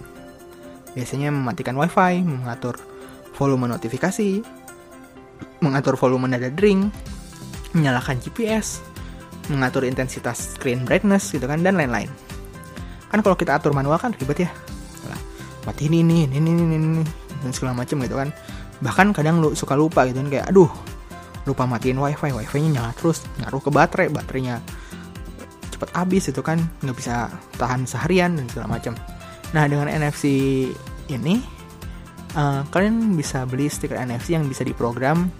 Biasanya 0.98 1.30
mematikan 1.30 1.78
WiFi, 1.78 2.26
mengatur 2.26 2.74
volume 3.38 3.70
notifikasi, 3.70 4.42
mengatur 5.62 5.94
volume 5.94 6.26
nada 6.26 6.50
dering, 6.50 6.90
menyalakan 7.74 8.18
GPS, 8.18 8.82
mengatur 9.50 9.86
intensitas 9.86 10.58
screen 10.58 10.82
brightness 10.82 11.30
gitu 11.30 11.46
kan 11.46 11.62
dan 11.62 11.78
lain-lain. 11.78 12.10
Kan 13.10 13.22
kalau 13.22 13.38
kita 13.38 13.54
atur 13.54 13.70
manual 13.70 14.02
kan 14.02 14.10
ribet 14.18 14.46
ya. 14.46 14.50
Lah, 15.06 15.20
mati 15.70 15.86
ini 15.86 16.02
ini 16.02 16.26
ini 16.26 16.50
ini 16.50 16.74
ini 16.74 17.02
dan 17.42 17.50
segala 17.54 17.78
macam 17.78 18.02
gitu 18.02 18.18
kan. 18.18 18.34
Bahkan 18.82 19.14
kadang 19.14 19.38
lu 19.38 19.54
suka 19.54 19.78
lupa 19.78 20.02
gitu 20.10 20.18
kan 20.18 20.30
kayak 20.30 20.50
aduh 20.50 20.70
lupa 21.44 21.68
matiin 21.68 22.00
wifi 22.00 22.32
wifi-nya 22.32 22.80
nyala 22.80 22.90
terus 22.96 23.20
ngaruh 23.36 23.60
ke 23.60 23.70
baterai 23.70 24.08
baterainya 24.08 24.64
cepet 25.74 25.90
habis 25.92 26.30
itu 26.30 26.40
kan 26.40 26.62
nggak 26.80 26.96
bisa 26.96 27.28
tahan 27.58 27.84
seharian 27.84 28.38
dan 28.38 28.46
segala 28.46 28.78
macam 28.78 28.94
nah 29.50 29.66
dengan 29.66 29.86
NFC 29.90 30.24
ini 31.10 31.42
uh, 32.34 32.62
kalian 32.68 33.14
bisa 33.16 33.46
beli 33.48 33.70
stiker 33.70 33.96
NFC 33.98 34.36
yang 34.36 34.46
bisa 34.46 34.66
diprogram. 34.66 35.30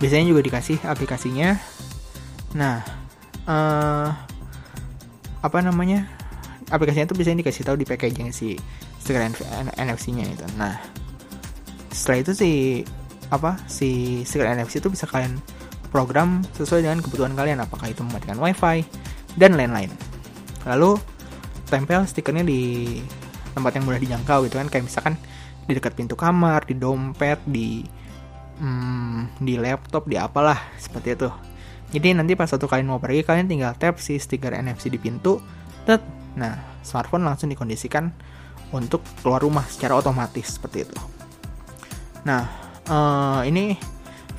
Biasanya 0.00 0.34
juga 0.34 0.40
dikasih 0.44 0.82
aplikasinya. 0.84 1.56
Nah 2.58 2.82
uh, 3.46 4.08
apa 5.44 5.58
namanya 5.60 6.08
aplikasinya 6.72 7.12
itu 7.12 7.16
biasanya 7.16 7.38
dikasih 7.44 7.62
tahu 7.62 7.76
di 7.78 7.86
packaging 7.86 8.32
si 8.32 8.56
stiker 9.00 9.22
NFC-nya 9.76 10.24
itu. 10.26 10.44
Nah 10.56 10.80
setelah 11.94 12.18
itu 12.26 12.32
si 12.34 12.50
apa 13.32 13.56
si 13.70 14.22
stiker 14.26 14.48
NFC 14.50 14.82
itu 14.82 14.90
bisa 14.90 15.06
kalian 15.06 15.38
program 15.94 16.42
sesuai 16.58 16.82
dengan 16.82 16.98
kebutuhan 17.04 17.36
kalian. 17.38 17.62
Apakah 17.62 17.86
itu 17.92 18.02
mematikan 18.02 18.40
wifi 18.40 18.82
dan 19.34 19.58
lain-lain. 19.58 19.90
Lalu 20.66 20.98
tempel 21.68 22.06
stikernya 22.06 22.44
di 22.46 23.00
tempat 23.54 23.78
yang 23.78 23.84
mudah 23.86 24.00
dijangkau 24.02 24.46
gitu 24.50 24.58
kan 24.58 24.68
kayak 24.68 24.84
misalkan 24.86 25.14
di 25.64 25.72
dekat 25.72 25.96
pintu 25.96 26.14
kamar, 26.18 26.66
di 26.68 26.74
dompet, 26.76 27.40
di 27.46 27.82
hmm, 28.60 29.40
di 29.40 29.54
laptop, 29.56 30.04
di 30.06 30.16
apalah 30.20 30.58
seperti 30.76 31.08
itu. 31.16 31.30
Jadi 31.94 32.08
nanti 32.10 32.34
pas 32.34 32.50
satu 32.50 32.66
kalian 32.66 32.90
mau 32.90 32.98
pergi 32.98 33.22
kalian 33.22 33.46
tinggal 33.46 33.72
tap 33.78 34.02
si 34.02 34.18
stiker 34.18 34.50
NFC 34.50 34.90
di 34.90 34.98
pintu, 34.98 35.38
tet, 35.86 36.02
nah 36.34 36.58
smartphone 36.82 37.22
langsung 37.22 37.48
dikondisikan 37.48 38.10
untuk 38.74 39.00
keluar 39.22 39.38
rumah 39.38 39.62
secara 39.70 39.94
otomatis 39.94 40.58
seperti 40.58 40.84
itu. 40.84 40.98
Nah 42.26 42.42
uh, 42.90 43.40
ini 43.46 43.78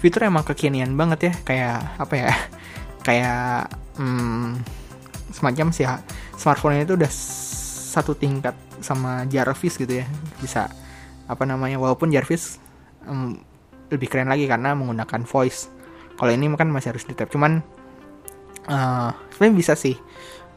fitur 0.04 0.28
emang 0.28 0.44
kekinian 0.44 0.94
banget 1.00 1.32
ya 1.32 1.34
kayak 1.48 1.80
apa 1.98 2.14
ya 2.14 2.30
kayak 3.08 3.72
hmm, 3.98 4.60
semacam 5.36 5.76
sih 5.76 5.84
smartphone 6.40 6.80
itu 6.80 6.96
udah 6.96 7.12
satu 7.92 8.16
tingkat 8.16 8.56
sama 8.80 9.28
Jarvis 9.28 9.76
gitu 9.76 10.00
ya. 10.00 10.08
Bisa 10.40 10.72
apa 11.28 11.44
namanya 11.44 11.76
walaupun 11.76 12.08
Jarvis 12.16 12.64
um, 13.04 13.36
lebih 13.92 14.08
keren 14.08 14.32
lagi 14.32 14.48
karena 14.48 14.72
menggunakan 14.72 15.28
voice. 15.28 15.68
Kalau 16.16 16.32
ini 16.32 16.48
kan 16.56 16.72
masih 16.72 16.96
harus 16.96 17.04
di 17.04 17.12
tap 17.12 17.28
cuman 17.28 17.60
uh, 18.72 19.12
sebenarnya 19.36 19.56
bisa 19.60 19.74
sih 19.76 20.00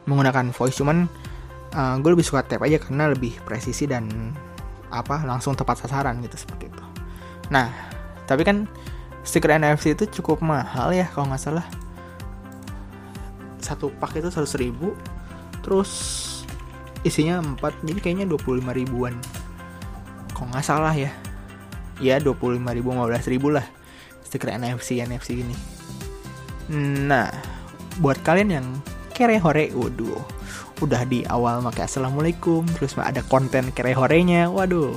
menggunakan 0.07 0.55
voice. 0.55 0.79
Cuman 0.79 1.11
uh, 1.75 1.95
gue 1.99 2.11
lebih 2.15 2.23
suka 2.23 2.47
tap 2.47 2.63
aja 2.63 2.79
karena 2.79 3.11
lebih 3.11 3.35
presisi 3.43 3.83
dan 3.83 4.07
apa 4.89 5.21
langsung 5.27 5.53
tepat 5.53 5.83
sasaran 5.83 6.23
gitu 6.23 6.39
seperti 6.39 6.71
itu. 6.71 6.83
Nah 7.51 7.67
tapi 8.23 8.47
kan 8.47 8.69
stiker 9.25 9.51
NFC 9.51 9.93
itu 9.93 10.07
cukup 10.21 10.41
mahal 10.41 10.95
ya 10.95 11.05
kalau 11.11 11.29
nggak 11.29 11.41
salah 11.41 11.65
satu 13.61 13.91
pak 13.99 14.17
itu 14.17 14.31
seratus 14.31 14.57
ribu 14.57 14.95
terus 15.61 15.91
isinya 17.03 17.39
4 17.39 17.85
jadi 17.87 17.99
kayaknya 17.99 18.25
25 18.27 18.63
ribuan. 18.75 19.15
Kok 20.35 20.45
nggak 20.51 20.65
salah 20.65 20.95
ya? 20.95 21.11
Ya 21.99 22.19
25 22.19 22.63
ribu 22.63 22.95
15 22.95 23.27
ribu 23.27 23.51
lah 23.51 23.67
stiker 24.29 24.53
NFC 24.53 25.01
NFC 25.01 25.41
ini 25.41 25.57
nah 26.69 27.33
buat 27.97 28.21
kalian 28.21 28.49
yang 28.53 28.67
kere 29.09 29.41
hore 29.41 29.73
waduh 29.73 30.21
udah 30.85 31.01
di 31.09 31.25
awal 31.25 31.65
pakai 31.65 31.89
assalamualaikum 31.89 32.61
terus 32.77 32.93
ada 32.95 33.19
konten 33.25 33.73
kere 33.75 33.91
horenya 33.91 34.47
waduh. 34.47 34.95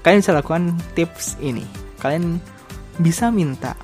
Kalian 0.00 0.22
bisa 0.22 0.32
lakukan 0.32 0.64
tips 0.96 1.36
ini. 1.44 1.66
Kalian 2.00 2.40
bisa 3.02 3.28
minta 3.28 3.74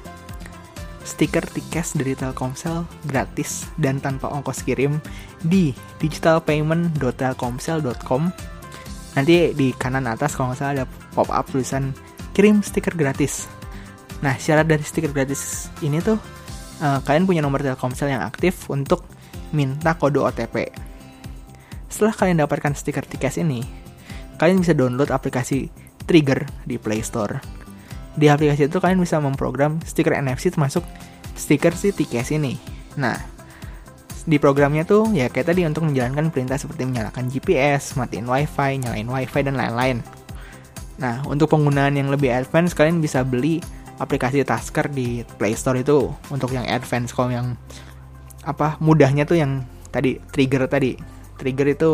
stiker 1.06 1.46
tiket 1.46 1.94
dari 1.94 2.18
Telkomsel 2.18 2.82
gratis 3.06 3.70
dan 3.78 4.02
tanpa 4.02 4.34
ongkos 4.34 4.66
kirim 4.66 4.98
di 5.40 5.72
digitalpayment.telkomsel.com 6.02 8.22
nanti 9.16 9.48
di 9.54 9.72
kanan 9.78 10.10
atas 10.10 10.34
kalau 10.34 10.50
nggak 10.52 10.58
salah 10.58 10.82
ada 10.82 10.90
pop 11.14 11.30
up 11.30 11.46
tulisan 11.48 11.94
kirim 12.34 12.60
stiker 12.60 12.92
gratis. 12.98 13.46
Nah 14.20 14.36
syarat 14.36 14.68
dari 14.68 14.84
stiker 14.84 15.08
gratis 15.14 15.70
ini 15.80 16.02
tuh 16.02 16.18
uh, 16.82 17.00
kalian 17.06 17.24
punya 17.24 17.40
nomor 17.40 17.62
Telkomsel 17.62 18.10
yang 18.10 18.26
aktif 18.26 18.68
untuk 18.68 19.06
minta 19.54 19.94
kode 19.94 20.18
OTP 20.18 20.86
setelah 21.96 22.12
kalian 22.12 22.44
dapatkan 22.44 22.74
stiker 22.74 23.06
tiket 23.06 23.40
ini 23.40 23.64
kalian 24.36 24.60
bisa 24.60 24.76
download 24.76 25.08
aplikasi 25.08 25.72
Trigger 26.04 26.44
di 26.68 26.76
Play 26.76 27.00
Store 27.00 27.55
di 28.16 28.26
aplikasi 28.32 28.66
itu 28.66 28.80
kalian 28.80 28.98
bisa 28.98 29.20
memprogram 29.20 29.78
stiker 29.84 30.16
NFC 30.16 30.50
termasuk 30.50 30.82
stiker 31.36 31.76
si 31.76 31.92
TKS 31.92 32.32
ini. 32.34 32.56
Nah, 32.96 33.16
di 34.26 34.40
programnya 34.40 34.82
tuh 34.82 35.12
ya 35.14 35.30
kayak 35.30 35.52
tadi 35.54 35.62
untuk 35.62 35.86
menjalankan 35.86 36.32
perintah 36.34 36.58
seperti 36.58 36.88
menyalakan 36.88 37.28
GPS, 37.30 37.94
matiin 37.94 38.26
WiFi, 38.26 38.82
nyalain 38.82 39.06
WiFi 39.06 39.40
dan 39.46 39.54
lain-lain. 39.54 40.00
Nah, 40.96 41.20
untuk 41.28 41.52
penggunaan 41.52 41.94
yang 41.94 42.08
lebih 42.08 42.32
advance 42.32 42.72
kalian 42.72 43.04
bisa 43.04 43.20
beli 43.22 43.60
aplikasi 44.00 44.42
Tasker 44.42 44.88
di 44.90 45.22
Play 45.36 45.52
Store 45.54 45.76
itu 45.76 46.08
untuk 46.32 46.52
yang 46.52 46.64
advance 46.64 47.12
kalau 47.12 47.32
yang 47.32 47.56
apa 48.48 48.80
mudahnya 48.80 49.28
tuh 49.28 49.40
yang 49.40 49.64
tadi 49.90 50.20
trigger 50.30 50.70
tadi 50.70 50.94
trigger 51.36 51.68
itu 51.72 51.92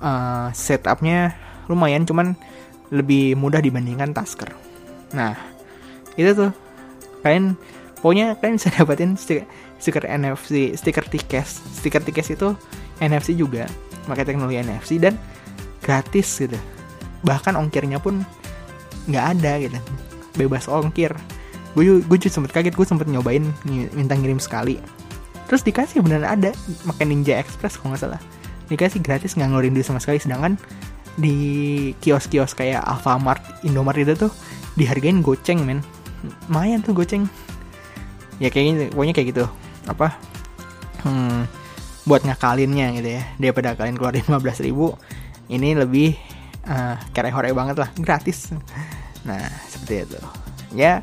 uh, 0.00 0.48
setupnya 0.52 1.34
lumayan 1.66 2.06
cuman 2.06 2.36
lebih 2.90 3.34
mudah 3.34 3.58
dibandingkan 3.58 4.14
Tasker. 4.14 4.54
Nah, 5.14 5.38
itu 6.18 6.30
tuh 6.32 6.50
kalian 7.22 7.54
pokoknya 8.00 8.38
kalian 8.40 8.56
bisa 8.58 8.70
dapetin 8.78 9.14
stiker, 9.18 10.04
NFC, 10.06 10.74
stiker 10.74 11.04
tiket, 11.06 11.46
stiker 11.46 12.02
tiket 12.02 12.26
itu 12.32 12.56
NFC 13.02 13.36
juga, 13.36 13.68
pakai 14.08 14.24
teknologi 14.24 14.62
NFC 14.62 14.98
dan 14.98 15.14
gratis 15.84 16.26
gitu. 16.40 16.56
Bahkan 17.22 17.54
ongkirnya 17.54 18.00
pun 18.00 18.24
nggak 19.06 19.24
ada 19.38 19.52
gitu, 19.62 19.78
bebas 20.34 20.66
ongkir. 20.66 21.12
Gue 21.76 22.00
gue 22.00 22.16
juga 22.16 22.32
sempet 22.32 22.56
kaget, 22.56 22.72
gue 22.72 22.86
sempet 22.88 23.06
nyobain 23.06 23.44
minta 23.92 24.16
ngirim 24.16 24.40
sekali. 24.40 24.80
Terus 25.46 25.62
dikasih 25.62 26.02
beneran 26.02 26.26
ada, 26.26 26.50
makan 26.88 27.06
Ninja 27.12 27.38
Express 27.38 27.78
kalau 27.78 27.94
nggak 27.94 28.02
salah. 28.02 28.20
Dikasih 28.66 28.98
gratis 28.98 29.38
nggak 29.38 29.46
ngeluarin 29.52 29.76
duit 29.76 29.86
sama 29.86 30.02
sekali, 30.02 30.18
sedangkan 30.18 30.58
di 31.16 31.36
kios-kios 32.02 32.52
kayak 32.52 32.82
Alfamart, 32.82 33.40
Indomaret 33.62 34.04
itu 34.04 34.26
tuh 34.26 34.32
dihargain 34.76 35.24
goceng 35.24 35.64
men. 35.64 35.80
Lumayan 36.46 36.84
tuh 36.84 36.92
goceng. 36.92 37.26
Ya 38.38 38.52
kayak 38.52 38.64
gini 38.64 38.84
pokoknya 38.92 39.14
kayak 39.16 39.28
gitu. 39.32 39.44
Apa? 39.88 40.14
Hmm, 41.02 41.48
buat 42.04 42.22
ngakalinnya 42.22 42.92
gitu 43.00 43.08
ya. 43.18 43.22
Daripada 43.40 43.74
kalian 43.74 43.96
keluarin 43.96 44.24
15 44.30 44.66
ribu 44.68 44.94
ini 45.48 45.74
lebih 45.74 46.14
uh, 46.68 47.00
kere 47.10 47.32
hore 47.32 47.50
banget 47.56 47.76
lah. 47.80 47.90
Gratis. 47.96 48.52
Nah 49.24 49.48
seperti 49.66 50.06
itu. 50.06 50.20
Ya 50.76 51.00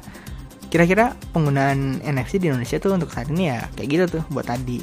kira-kira 0.69 1.13
penggunaan 1.33 2.01
NFC 2.01 2.41
di 2.41 2.49
Indonesia 2.49 2.81
tuh 2.81 2.97
untuk 2.97 3.13
saat 3.13 3.29
ini 3.29 3.49
ya 3.49 3.67
kayak 3.75 3.89
gitu 3.89 4.05
tuh 4.19 4.23
buat 4.29 4.45
tadi. 4.45 4.79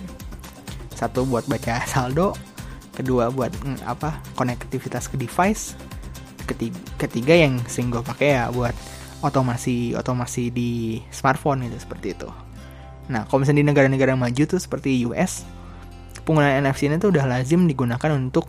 Satu 0.95 1.25
buat 1.25 1.49
baca 1.49 1.81
saldo 1.89 2.37
kedua 3.01 3.33
buat 3.33 3.49
mm, 3.65 3.87
apa 3.89 4.21
konektivitas 4.37 5.09
ke 5.09 5.17
device 5.17 5.73
ketiga, 6.51 6.79
ketiga 6.99 7.35
yang 7.39 7.63
sering 7.71 7.95
gue 7.95 8.03
pakai 8.03 8.37
ya 8.37 8.51
buat 8.51 8.75
otomasi 9.21 9.95
otomasi 9.95 10.51
di 10.51 11.01
smartphone 11.13 11.69
itu 11.69 11.77
seperti 11.79 12.17
itu. 12.17 12.29
Nah, 13.11 13.27
kalau 13.27 13.43
misalnya 13.43 13.67
di 13.67 13.69
negara-negara 13.75 14.15
maju 14.15 14.43
tuh 14.47 14.61
seperti 14.63 15.03
US, 15.11 15.43
penggunaan 16.23 16.63
NFC 16.63 16.87
ini 16.87 17.03
tuh 17.03 17.11
udah 17.11 17.27
lazim 17.27 17.67
digunakan 17.67 18.11
untuk 18.15 18.47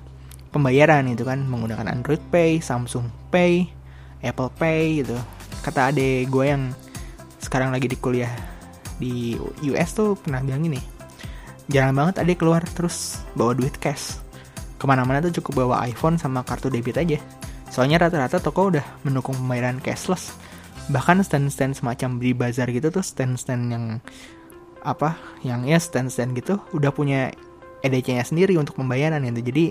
pembayaran 0.53 1.07
itu 1.09 1.25
kan 1.25 1.41
menggunakan 1.47 1.89
Android 1.89 2.21
Pay, 2.29 2.61
Samsung 2.61 3.09
Pay, 3.33 3.65
Apple 4.21 4.51
Pay 4.53 5.01
gitu. 5.01 5.17
Kata 5.65 5.89
ade 5.89 6.29
gue 6.29 6.45
yang 6.45 6.69
sekarang 7.41 7.73
lagi 7.73 7.89
di 7.89 7.97
kuliah 7.97 8.31
di 9.01 9.33
US 9.73 9.97
tuh 9.97 10.13
pernah 10.13 10.45
bilang 10.45 10.61
gini, 10.61 10.77
jarang 11.73 11.97
banget 11.97 12.21
ade 12.21 12.37
keluar 12.37 12.61
terus 12.61 13.17
bawa 13.33 13.57
duit 13.57 13.73
cash. 13.81 14.21
Ke 14.77 14.85
mana-mana 14.85 15.25
tuh 15.25 15.41
cukup 15.41 15.65
bawa 15.65 15.85
iPhone 15.89 16.21
sama 16.21 16.45
kartu 16.45 16.69
debit 16.69 17.01
aja. 17.01 17.17
Soalnya 17.71 18.03
rata-rata 18.03 18.43
toko 18.43 18.67
udah 18.67 18.83
mendukung 19.07 19.33
pembayaran 19.39 19.79
cashless. 19.79 20.35
Bahkan 20.91 21.23
stand-stand 21.23 21.79
semacam 21.79 22.19
di 22.19 22.35
bazar 22.35 22.67
gitu 22.67 22.91
tuh 22.91 22.99
stand-stand 22.99 23.71
yang 23.71 23.85
apa 24.83 25.15
yang 25.47 25.63
ya 25.63 25.79
stand-stand 25.79 26.35
gitu 26.35 26.59
udah 26.75 26.91
punya 26.91 27.31
EDC-nya 27.79 28.27
sendiri 28.27 28.59
untuk 28.59 28.75
pembayaran 28.75 29.23
gitu. 29.23 29.39
Jadi 29.47 29.65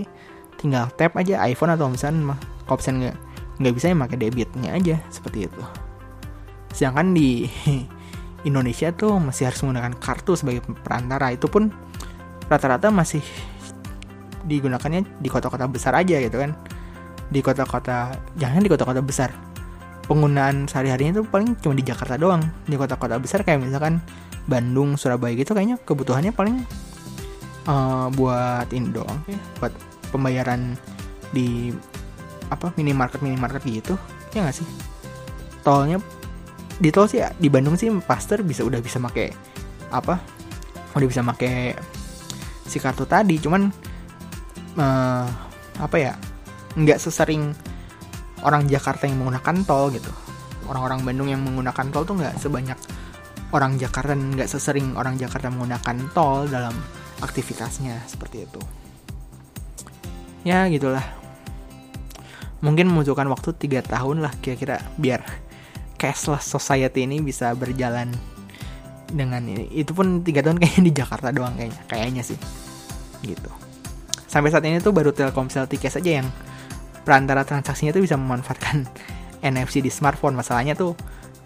tinggal 0.57 0.89
tap 0.97 1.13
aja 1.21 1.45
iPhone 1.45 1.77
atau 1.77 1.93
misalnya 1.93 2.41
misalnya 2.65 3.13
nggak 3.13 3.17
nggak 3.61 3.75
bisa 3.77 3.87
ya 3.93 3.97
pakai 4.01 4.17
debitnya 4.17 4.71
aja 4.73 4.97
seperti 5.13 5.39
itu. 5.45 5.63
Sedangkan 6.73 7.13
di 7.13 7.45
Indonesia 8.49 8.89
tuh 8.97 9.21
masih 9.21 9.53
harus 9.53 9.61
menggunakan 9.61 9.93
kartu 10.01 10.41
sebagai 10.41 10.65
perantara. 10.81 11.37
Itu 11.37 11.53
pun 11.53 11.69
rata-rata 12.49 12.89
masih 12.89 13.21
digunakannya 14.49 15.21
di 15.21 15.29
kota-kota 15.29 15.69
besar 15.69 15.93
aja 16.01 16.17
gitu 16.17 16.41
kan 16.41 16.57
di 17.31 17.41
kota-kota 17.41 18.13
jangan 18.37 18.61
di 18.61 18.71
kota-kota 18.71 19.01
besar. 19.01 19.31
Penggunaan 20.11 20.67
sehari-harinya 20.67 21.23
itu 21.23 21.23
paling 21.23 21.55
cuma 21.63 21.79
di 21.79 21.87
Jakarta 21.87 22.19
doang. 22.19 22.43
Di 22.67 22.75
kota-kota 22.75 23.17
besar 23.23 23.47
kayak 23.47 23.63
misalkan 23.63 24.03
Bandung 24.51 24.99
Surabaya 24.99 25.39
gitu 25.39 25.55
kayaknya 25.55 25.79
kebutuhannya 25.79 26.35
paling 26.35 26.67
uh, 27.71 28.11
buat 28.19 28.67
ini 28.75 28.91
doang 28.91 29.23
buat 29.63 29.71
pembayaran 30.11 30.75
di 31.31 31.71
apa 32.51 32.75
minimarket 32.75 33.23
minimarket 33.23 33.63
gitu. 33.71 33.95
Ya 34.35 34.43
nggak 34.43 34.59
sih? 34.59 34.67
Tolnya 35.63 36.03
di 36.81 36.89
tol 36.91 37.07
sih 37.07 37.21
ya, 37.21 37.31
di 37.37 37.47
Bandung 37.53 37.77
sih 37.77 37.93
Paster 38.03 38.43
bisa 38.43 38.65
udah 38.65 38.81
bisa 38.83 38.97
make 38.97 39.37
apa 39.93 40.19
udah 40.97 41.07
bisa 41.07 41.23
make 41.23 41.79
si 42.67 42.83
kartu 42.83 43.07
tadi. 43.07 43.39
Cuman 43.39 43.71
uh, 44.75 45.27
apa 45.79 45.97
ya 46.01 46.19
nggak 46.79 46.99
sesering 47.03 47.55
orang 48.47 48.67
Jakarta 48.71 49.07
yang 49.09 49.21
menggunakan 49.21 49.67
tol 49.67 49.91
gitu. 49.91 50.13
Orang-orang 50.71 51.03
Bandung 51.03 51.29
yang 51.29 51.43
menggunakan 51.43 51.91
tol 51.91 52.07
tuh 52.07 52.15
nggak 52.19 52.39
sebanyak 52.39 52.79
orang 53.51 53.75
Jakarta 53.77 54.15
nggak 54.15 54.47
sesering 54.47 54.95
orang 54.95 55.19
Jakarta 55.19 55.51
menggunakan 55.51 55.97
tol 56.15 56.47
dalam 56.47 56.75
aktivitasnya 57.21 57.99
seperti 58.07 58.47
itu. 58.47 58.61
Ya 60.47 60.65
gitulah. 60.71 61.05
Mungkin 62.61 62.93
membutuhkan 62.93 63.29
waktu 63.29 63.57
tiga 63.57 63.81
tahun 63.81 64.21
lah 64.21 64.33
kira-kira 64.41 64.85
biar 65.01 65.25
cashless 65.97 66.49
society 66.49 67.05
ini 67.05 67.21
bisa 67.21 67.53
berjalan 67.57 68.13
dengan 69.11 69.43
ini. 69.45 69.69
Itu 69.75 69.93
pun 69.93 70.25
tiga 70.25 70.41
tahun 70.41 70.61
kayaknya 70.61 70.83
di 70.87 70.93
Jakarta 70.95 71.29
doang 71.35 71.57
kayaknya 71.57 71.83
kayaknya 71.89 72.23
sih. 72.25 72.39
Gitu. 73.21 73.51
Sampai 74.31 74.55
saat 74.55 74.63
ini 74.63 74.79
tuh 74.79 74.95
baru 74.95 75.11
Telkomsel 75.11 75.67
Tiket 75.67 75.91
saja 75.91 76.23
yang 76.23 76.29
perantara 77.03 77.43
transaksinya 77.47 77.95
tuh 77.97 78.03
bisa 78.05 78.17
memanfaatkan 78.17 78.87
NFC 79.53 79.81
di 79.85 79.91
smartphone. 79.93 80.37
Masalahnya 80.37 80.77
tuh 80.77 80.95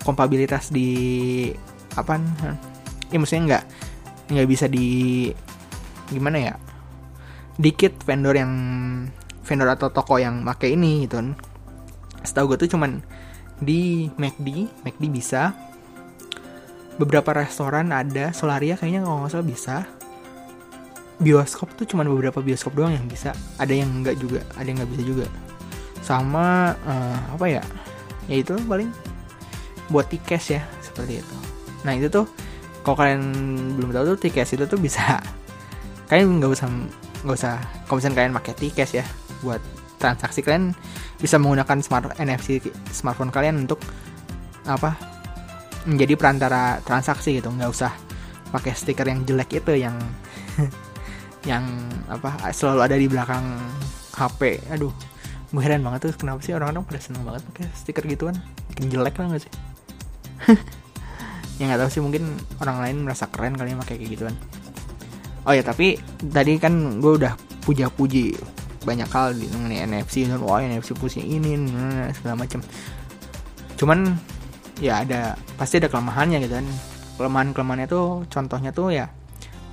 kompabilitas 0.04 0.68
di 0.68 1.50
apa 1.94 2.18
ya 3.08 3.16
maksudnya 3.22 3.42
nggak 3.46 3.64
nggak 4.34 4.48
bisa 4.50 4.66
di 4.66 5.30
gimana 6.10 6.36
ya 6.42 6.54
dikit 7.54 8.02
vendor 8.02 8.34
yang 8.34 8.52
vendor 9.46 9.70
atau 9.70 9.88
toko 9.94 10.18
yang 10.18 10.42
pakai 10.42 10.74
ini 10.74 11.06
gitu 11.06 11.22
kan. 11.22 11.38
Setahu 12.24 12.54
gue 12.54 12.66
tuh 12.66 12.74
cuman 12.74 13.04
di 13.62 14.10
McD 14.18 14.68
McD 14.82 15.04
bisa. 15.08 15.54
Beberapa 16.94 17.34
restoran 17.34 17.90
ada 17.90 18.30
Solaria 18.30 18.78
kayaknya 18.78 19.02
nggak 19.02 19.26
salah 19.26 19.42
bisa 19.42 19.76
bioskop 21.22 21.70
tuh 21.78 21.86
cuman 21.86 22.10
beberapa 22.10 22.42
bioskop 22.42 22.74
doang 22.74 22.94
yang 22.94 23.06
bisa. 23.06 23.34
Ada 23.60 23.74
yang 23.74 23.90
enggak 23.90 24.18
juga 24.18 24.42
ada 24.58 24.66
yang 24.66 24.82
nggak 24.82 24.90
bisa 24.94 25.02
juga. 25.04 25.26
Sama 26.02 26.74
uh, 26.84 27.18
apa 27.34 27.46
ya? 27.46 27.62
Ya 28.26 28.36
itu 28.40 28.56
paling 28.66 28.90
buat 29.92 30.08
tiket 30.08 30.60
ya 30.60 30.62
seperti 30.80 31.20
itu. 31.20 31.36
Nah 31.84 31.92
itu 31.94 32.08
tuh 32.08 32.24
kalau 32.84 32.96
kalian 33.00 33.22
belum 33.76 33.92
tahu 33.92 34.16
tuh 34.16 34.18
tiket 34.28 34.48
itu 34.48 34.64
tuh 34.64 34.80
bisa 34.80 35.20
kalian 36.08 36.40
nggak 36.40 36.52
usah 36.52 36.68
nggak 37.24 37.36
usah 37.36 37.56
kalau 37.88 37.96
misalnya 38.00 38.16
kalian 38.20 38.32
pakai 38.36 38.54
tiket 38.60 38.88
ya 39.00 39.04
buat 39.40 39.60
transaksi 39.96 40.44
kalian 40.44 40.76
bisa 41.16 41.40
menggunakan 41.40 41.80
smart 41.80 42.12
NFC 42.20 42.60
smartphone 42.92 43.32
kalian 43.32 43.64
untuk 43.64 43.80
apa 44.68 44.96
menjadi 45.84 46.16
perantara 46.16 46.80
transaksi 46.84 47.40
gitu. 47.40 47.52
Nggak 47.52 47.70
usah 47.70 47.92
pakai 48.52 48.72
stiker 48.72 49.08
yang 49.08 49.24
jelek 49.24 49.60
itu 49.64 49.72
yang 49.76 49.96
yang 51.44 51.64
apa 52.08 52.52
selalu 52.52 52.80
ada 52.84 52.96
di 52.96 53.06
belakang 53.08 53.44
HP 54.16 54.64
aduh 54.72 54.92
gue 55.54 55.62
heran 55.62 55.86
banget 55.86 56.10
tuh 56.10 56.12
kenapa 56.18 56.42
sih 56.42 56.50
orang-orang 56.50 56.82
pada 56.82 56.98
seneng 56.98 57.22
banget 57.22 57.46
pakai 57.46 57.70
stiker 57.78 58.04
gituan? 58.10 58.34
Bikin 58.74 58.90
jelek 58.90 59.14
lah 59.22 59.38
gak 59.38 59.42
sih? 59.46 59.52
Ya 61.54 61.70
nggak 61.70 61.86
tahu 61.86 61.90
sih 61.94 62.02
mungkin 62.02 62.34
orang 62.58 62.82
lain 62.82 62.96
merasa 63.06 63.30
keren 63.30 63.54
kali 63.54 63.70
ya 63.70 63.78
pakai 63.78 63.94
kayak 63.94 64.10
gituan. 64.18 64.34
Oh 65.46 65.54
ya 65.54 65.62
tapi 65.62 66.02
tadi 66.18 66.58
kan 66.58 66.98
gue 66.98 67.14
udah 67.14 67.38
puja-puji 67.62 68.34
banyak 68.82 69.06
hal 69.06 69.38
di 69.38 69.46
mengenai 69.54 69.86
NFC 69.86 70.26
dan 70.26 70.42
wah 70.42 70.58
NFC 70.58 70.98
pusing 70.98 71.22
ini 71.22 71.54
segala 72.18 72.42
macam 72.42 72.58
cuman 73.78 74.18
ya 74.82 75.06
ada 75.06 75.38
pasti 75.54 75.78
ada 75.78 75.86
kelemahannya 75.86 76.42
gitu 76.42 76.58
kan. 76.58 76.66
Kelemahan 77.22 77.54
kelemahannya 77.54 77.86
tuh 77.86 78.26
contohnya 78.26 78.74
tuh 78.74 78.90
ya 78.90 79.06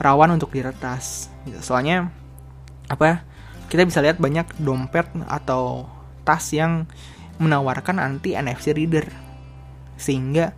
rawan 0.02 0.34
untuk 0.34 0.50
diretas. 0.52 1.30
Gitu. 1.42 1.58
soalnya 1.62 2.14
apa 2.86 3.26
kita 3.72 3.82
bisa 3.88 4.04
lihat 4.04 4.22
banyak 4.22 4.46
dompet 4.62 5.10
atau 5.26 5.90
tas 6.22 6.44
yang 6.54 6.86
menawarkan 7.40 7.98
anti 8.02 8.36
NFC 8.36 8.76
reader. 8.76 9.08
Sehingga 9.96 10.54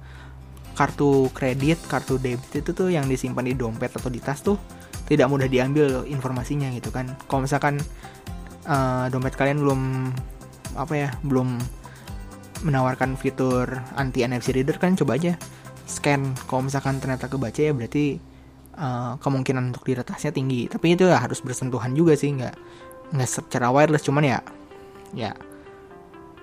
kartu 0.74 1.30
kredit 1.38 1.78
kartu 1.86 2.18
debit 2.18 2.66
itu 2.66 2.74
tuh 2.74 2.90
yang 2.90 3.06
disimpan 3.06 3.46
di 3.46 3.54
dompet 3.54 3.94
atau 3.94 4.10
di 4.10 4.18
tas 4.18 4.42
tuh 4.42 4.58
tidak 5.06 5.30
mudah 5.30 5.46
diambil 5.46 6.08
informasinya 6.10 6.74
gitu 6.74 6.90
kan. 6.90 7.14
Kalau 7.30 7.46
misalkan 7.46 7.78
uh, 8.66 9.06
dompet 9.14 9.38
kalian 9.38 9.62
belum 9.62 9.82
apa 10.74 10.94
ya 10.98 11.10
belum 11.22 11.62
menawarkan 12.66 13.20
fitur 13.20 13.70
anti 13.94 14.26
NFC 14.26 14.56
reader 14.56 14.82
kan 14.82 14.98
coba 14.98 15.20
aja 15.20 15.38
scan. 15.86 16.34
Kalau 16.50 16.66
misalkan 16.66 16.98
ternyata 16.98 17.30
kebaca 17.30 17.62
ya 17.62 17.76
berarti 17.76 18.33
uh, 18.78 19.18
kemungkinan 19.20 19.74
untuk 19.74 19.84
diretasnya 19.86 20.34
tinggi. 20.34 20.70
Tapi 20.70 20.94
itu 20.98 21.08
ya 21.10 21.20
harus 21.20 21.42
bersentuhan 21.42 21.94
juga 21.94 22.18
sih 22.18 22.34
nggak 22.34 22.56
nggak 23.14 23.30
secara 23.30 23.70
wireless. 23.70 24.06
Cuman 24.06 24.24
ya 24.26 24.40
ya 25.14 25.32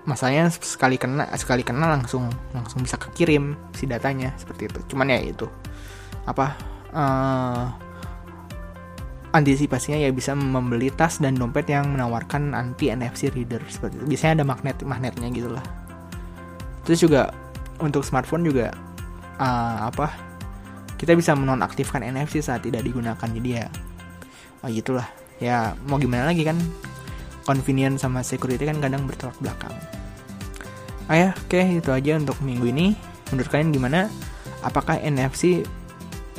masalahnya 0.09 0.49
sekali 0.51 0.97
kena 0.97 1.29
sekali 1.37 1.61
kena 1.61 1.93
langsung 1.93 2.31
langsung 2.57 2.81
bisa 2.83 2.97
kekirim 2.97 3.55
si 3.75 3.87
datanya 3.87 4.35
seperti 4.39 4.71
itu. 4.71 4.81
Cuman 4.95 5.13
ya 5.13 5.21
itu 5.21 5.47
apa 6.25 6.57
uh, 6.95 7.65
antisipasinya 9.31 9.99
ya 9.99 10.11
bisa 10.11 10.35
membeli 10.35 10.91
tas 10.91 11.23
dan 11.23 11.39
dompet 11.39 11.71
yang 11.71 11.95
menawarkan 11.95 12.55
anti 12.55 12.91
NFC 12.91 13.31
reader 13.31 13.63
seperti 13.71 14.03
itu. 14.03 14.05
Biasanya 14.11 14.43
ada 14.43 14.45
magnet 14.47 14.77
magnetnya 14.83 15.31
gitulah 15.31 15.81
terus 16.85 17.07
juga 17.07 17.31
untuk 17.81 18.03
smartphone 18.03 18.45
juga 18.45 18.75
uh, 19.39 19.89
apa 19.89 20.11
kita 21.01 21.17
bisa 21.17 21.33
menonaktifkan 21.33 22.05
NFC 22.05 22.45
saat 22.45 22.61
tidak 22.61 22.85
digunakan 22.85 23.25
jadi 23.25 23.65
ya 23.65 23.67
oh 24.61 24.69
gitulah. 24.69 25.09
Ya 25.41 25.73
mau 25.89 25.97
gimana 25.97 26.29
lagi 26.29 26.45
kan? 26.45 26.61
Convenient 27.49 27.97
sama 27.97 28.21
security 28.21 28.69
kan 28.69 28.77
kadang 28.85 29.09
bertolak 29.09 29.33
belakang. 29.41 29.73
Ah 31.09 31.17
ya 31.17 31.29
oke 31.33 31.57
okay, 31.57 31.81
itu 31.81 31.89
aja 31.89 32.21
untuk 32.21 32.37
minggu 32.45 32.69
ini. 32.69 32.93
Menurut 33.33 33.49
kalian 33.49 33.73
gimana? 33.73 34.13
Apakah 34.61 35.01
NFC 35.01 35.65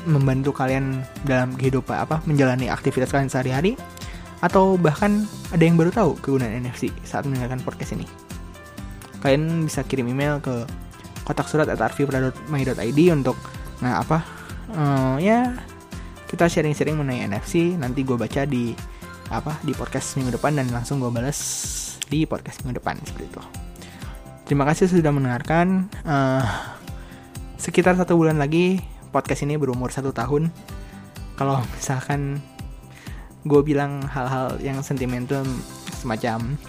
membantu 0.05 0.53
kalian 0.53 1.01
dalam 1.25 1.57
kehidupan 1.57 1.97
apa 1.97 2.21
menjalani 2.29 2.69
aktivitas 2.69 3.09
kalian 3.09 3.33
sehari-hari? 3.33 3.73
Atau 4.45 4.77
bahkan 4.77 5.25
ada 5.49 5.61
yang 5.65 5.73
baru 5.73 5.89
tahu 5.89 6.21
kegunaan 6.21 6.53
NFC 6.61 6.93
saat 7.01 7.25
mendengarkan 7.25 7.65
podcast 7.65 7.97
ini? 7.97 8.05
Kalian 9.25 9.65
bisa 9.65 9.81
kirim 9.81 10.05
email 10.05 10.37
ke 10.37 10.69
kotak 11.25 11.49
surat 11.49 11.65
at 11.69 11.81
untuk 11.81 13.37
nah 13.81 13.97
apa 13.97 14.40
uh, 14.75 15.15
ya 15.19 15.55
kita 16.31 16.47
sharing-sharing 16.47 16.95
mengenai 16.95 17.27
NFC 17.27 17.75
nanti 17.75 18.07
gue 18.07 18.15
baca 18.15 18.47
di 18.47 18.71
apa 19.31 19.59
di 19.63 19.71
podcast 19.71 20.19
minggu 20.19 20.35
depan 20.35 20.59
dan 20.59 20.67
langsung 20.71 20.99
gue 20.99 21.11
balas 21.11 21.39
di 22.11 22.27
podcast 22.27 22.63
minggu 22.63 22.79
depan 22.79 22.99
seperti 23.03 23.27
itu. 23.31 23.41
Terima 24.47 24.67
kasih 24.67 24.91
sudah 24.91 25.15
mendengarkan. 25.15 25.87
Uh, 26.03 26.43
sekitar 27.55 27.95
satu 27.95 28.19
bulan 28.19 28.35
lagi 28.35 28.83
podcast 29.15 29.47
ini 29.47 29.55
berumur 29.55 29.91
satu 29.91 30.11
tahun. 30.11 30.51
Kalau 31.39 31.63
misalkan 31.71 32.43
gue 33.47 33.61
bilang 33.63 34.03
hal-hal 34.11 34.59
yang 34.61 34.83
sentimental 34.85 35.41
semacam 35.97 36.59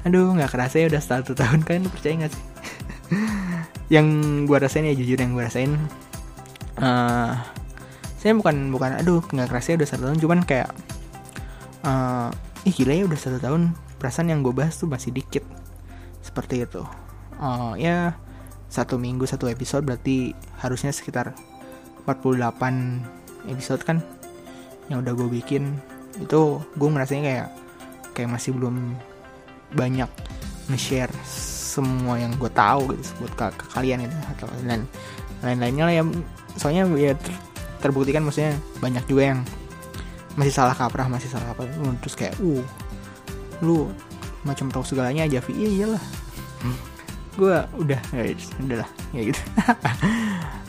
aduh 0.00 0.32
nggak 0.32 0.48
kerasa 0.48 0.80
ya 0.80 0.88
udah 0.88 1.02
satu 1.04 1.36
tahun 1.36 1.60
kalian 1.60 1.90
percaya 1.92 2.14
nggak 2.24 2.32
sih? 2.32 2.44
Yang 3.94 4.06
gue 4.46 4.56
rasain 4.56 4.86
ya 4.86 4.94
jujur 4.94 5.18
yang 5.18 5.34
gue 5.34 5.42
rasain 5.42 5.74
uh, 6.80 7.32
saya 8.20 8.36
bukan 8.36 8.68
bukan 8.68 9.00
aduh 9.00 9.24
nggak 9.24 9.48
kerasa 9.48 9.72
ya 9.72 9.76
udah 9.80 9.88
satu 9.88 10.02
tahun. 10.10 10.18
Cuman 10.20 10.38
kayak 10.44 10.68
uh, 11.84 12.28
ih 12.68 12.74
gila 12.74 12.92
ya 12.96 13.04
udah 13.08 13.20
satu 13.20 13.38
tahun. 13.40 13.72
Perasaan 14.00 14.32
yang 14.32 14.40
gue 14.40 14.52
bahas 14.52 14.76
tuh 14.76 14.88
masih 14.88 15.12
dikit. 15.12 15.44
Seperti 16.24 16.64
itu. 16.64 16.84
Uh, 17.40 17.72
ya 17.80 18.16
satu 18.68 19.00
minggu 19.00 19.24
satu 19.24 19.48
episode 19.48 19.82
berarti 19.82 20.36
harusnya 20.60 20.94
sekitar 20.94 21.34
48 22.06 22.38
episode 23.50 23.82
kan 23.84 24.04
yang 24.92 25.00
udah 25.04 25.12
gue 25.16 25.28
bikin. 25.40 25.76
Itu 26.20 26.60
gue 26.76 26.88
ngerasanya 26.88 27.22
kayak 27.24 27.48
kayak 28.12 28.30
masih 28.36 28.52
belum 28.56 28.96
banyak 29.72 30.10
nge-share 30.70 31.10
semua 31.70 32.18
yang 32.18 32.34
gue 32.34 32.50
tahu 32.50 32.94
gitu 32.94 33.22
buat 33.22 33.32
ke, 33.38 33.46
ke 33.54 33.66
kalian 33.78 34.06
gitu 34.06 34.16
atau 34.36 34.46
dan 34.66 34.82
lain-lainnya 35.40 35.84
lah 35.86 35.94
ya 35.94 36.04
soalnya 36.56 36.86
ya 36.96 37.12
ter, 37.14 37.32
terbuktikan 37.82 38.24
maksudnya 38.24 38.56
banyak 38.78 39.04
juga 39.06 39.34
yang 39.34 39.40
masih 40.38 40.54
salah 40.54 40.74
kaprah 40.78 41.10
masih 41.10 41.26
salah 41.26 41.50
apa 41.52 41.66
terus 42.00 42.14
kayak 42.14 42.38
uh 42.38 42.62
lu 43.60 43.92
macam 44.40 44.72
tahu 44.72 44.84
segalanya 44.84 45.28
aja 45.28 45.38
Vi 45.44 45.52
iya 45.52 45.70
iyalah. 45.84 46.04
Hmm. 46.60 46.76
gue 47.40 47.56
udah 47.80 48.00
ya 48.12 48.22
udah 48.68 48.78
lah 48.84 48.90
ya 49.16 49.20
gitu. 49.32 49.40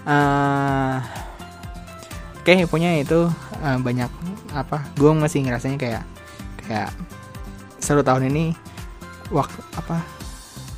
Uh, 0.08 0.98
oke 2.40 2.48
okay, 2.48 2.64
pokoknya 2.64 3.04
itu 3.04 3.28
uh, 3.60 3.78
banyak 3.82 4.08
apa 4.56 4.80
gue 4.96 5.12
masih 5.12 5.44
ngerasanya 5.44 5.78
kayak 5.80 6.04
kayak 6.64 6.92
satu 7.82 8.06
tahun 8.06 8.32
ini 8.32 8.56
waktu 9.34 9.60
apa 9.76 9.98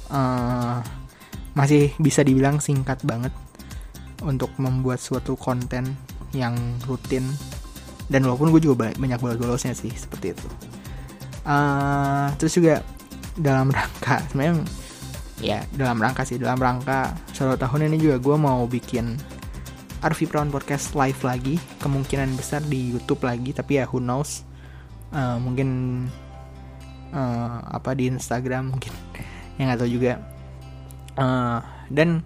uh, 0.10 0.78
masih 1.54 1.94
bisa 2.02 2.26
dibilang 2.26 2.58
singkat 2.58 3.02
banget 3.06 3.34
untuk 4.24 4.50
membuat 4.58 5.04
suatu 5.04 5.36
konten 5.36 5.94
yang 6.34 6.56
rutin. 6.88 7.28
Dan 8.08 8.28
walaupun 8.28 8.52
gue 8.52 8.62
juga 8.64 8.92
banyak 8.96 9.20
banget 9.20 9.38
golosnya 9.40 9.74
sih 9.76 9.92
seperti 9.94 10.36
itu. 10.36 10.48
Uh, 11.44 12.32
terus 12.40 12.56
juga 12.56 12.80
dalam 13.36 13.68
rangka 13.68 14.24
sebenarnya 14.32 14.64
ya 15.44 15.60
dalam 15.76 16.00
rangka 16.00 16.24
sih 16.24 16.40
dalam 16.40 16.56
rangka 16.56 17.12
satu 17.36 17.60
tahun 17.60 17.92
ini 17.92 18.00
juga 18.00 18.16
gue 18.22 18.38
mau 18.40 18.64
bikin 18.64 19.20
Arvi 20.04 20.28
Brown 20.28 20.52
Podcast 20.52 21.00
live 21.00 21.20
lagi. 21.24 21.56
Kemungkinan 21.80 22.36
besar 22.36 22.60
di 22.68 22.92
YouTube 22.92 23.24
lagi 23.24 23.56
tapi 23.56 23.80
ya 23.80 23.88
who 23.88 24.04
knows. 24.04 24.44
Uh, 25.16 25.40
mungkin 25.40 25.70
uh, 27.16 27.64
apa 27.72 27.96
di 27.96 28.12
Instagram 28.12 28.76
mungkin. 28.76 28.92
Yang 29.56 29.66
nggak 29.72 29.80
tahu 29.80 29.92
juga. 29.92 30.14
Uh, 31.16 31.60
dan 31.88 32.20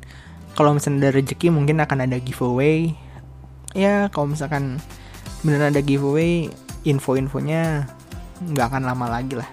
kalau 0.58 0.74
misalnya 0.74 1.13
ada 1.13 1.22
rezeki 1.22 1.54
mungkin 1.54 1.78
akan 1.78 2.10
ada 2.10 2.17
giveaway. 2.17 2.98
Ya 3.78 4.10
kalau 4.10 4.34
misalkan 4.34 4.82
beneran 5.46 5.70
ada 5.70 5.86
giveaway 5.86 6.50
info-infonya 6.82 7.86
nggak 8.41 8.65
akan 8.74 8.89
lama 8.89 9.06
lagi 9.06 9.38
lah. 9.38 9.46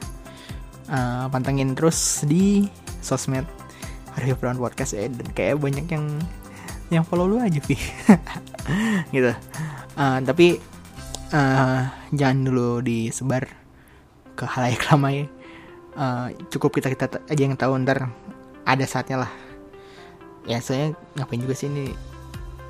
Uh, 0.88 1.28
pantengin 1.28 1.76
terus 1.76 2.24
di 2.24 2.72
sosmed 3.04 3.44
Arif 4.16 4.40
Brown 4.40 4.56
Podcast 4.56 4.96
ya. 4.96 5.04
Dan 5.12 5.28
kayak 5.36 5.60
banyak 5.60 5.84
yang 5.92 6.08
yang 6.88 7.04
follow 7.04 7.28
lu 7.28 7.36
aja 7.36 7.60
sih 7.60 7.76
gitu. 9.14 9.36
Uh, 10.00 10.24
tapi 10.24 10.56
uh, 11.36 11.84
jangan 12.16 12.48
dulu 12.48 12.80
disebar 12.80 13.44
ke 14.40 14.48
halayak 14.48 14.80
ramai. 14.88 15.28
Uh, 16.00 16.32
cukup 16.48 16.80
kita 16.80 16.88
kita 16.88 17.20
aja 17.28 17.42
yang 17.44 17.60
tahu 17.60 17.76
ntar 17.84 18.08
ada 18.64 18.82
saatnya 18.88 19.28
lah 19.28 19.43
ya 20.44 20.60
saya 20.60 20.92
ngapain 21.16 21.40
juga 21.40 21.56
sih 21.56 21.68
ini 21.68 21.92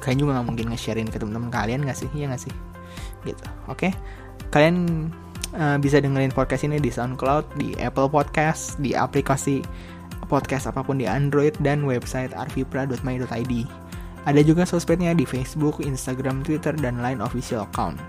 kalian 0.02 0.18
juga 0.20 0.30
nggak 0.38 0.46
mungkin 0.46 0.66
nge-sharein 0.74 1.08
ke 1.10 1.18
teman-teman 1.18 1.50
kalian 1.50 1.82
nggak 1.82 1.98
sih 1.98 2.08
iya 2.14 2.30
nggak 2.30 2.42
sih 2.42 2.54
gitu 3.24 3.44
oke 3.66 3.78
okay? 3.78 3.92
kalian 4.52 5.08
uh, 5.56 5.76
bisa 5.80 5.98
dengerin 5.98 6.30
podcast 6.30 6.62
ini 6.66 6.78
di 6.78 6.92
SoundCloud 6.92 7.58
di 7.58 7.74
Apple 7.80 8.06
Podcast 8.06 8.78
di 8.78 8.94
aplikasi 8.94 9.64
podcast 10.30 10.70
apa 10.70 10.80
pun 10.80 11.00
di 11.00 11.06
Android 11.08 11.52
dan 11.60 11.84
website 11.84 12.32
arvipra.my.id 12.32 13.84
ada 14.24 14.40
juga 14.40 14.64
sosmednya 14.64 15.12
di 15.12 15.28
Facebook, 15.28 15.84
Instagram, 15.84 16.40
Twitter, 16.40 16.72
dan 16.72 17.04
lain 17.04 17.20
official 17.20 17.68
account. 17.68 18.00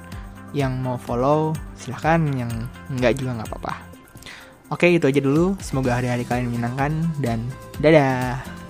Yang 0.56 0.74
mau 0.80 0.96
follow, 0.96 1.52
silahkan. 1.76 2.24
Yang 2.32 2.72
enggak 2.88 3.20
juga 3.20 3.44
nggak 3.44 3.50
apa-apa. 3.52 3.74
Oke, 4.72 4.88
itu 4.96 5.06
aja 5.06 5.20
dulu. 5.20 5.60
Semoga 5.60 6.00
hari-hari 6.00 6.24
kalian 6.24 6.56
menyenangkan, 6.56 6.92
dan 7.20 7.44
dadah! 7.84 8.65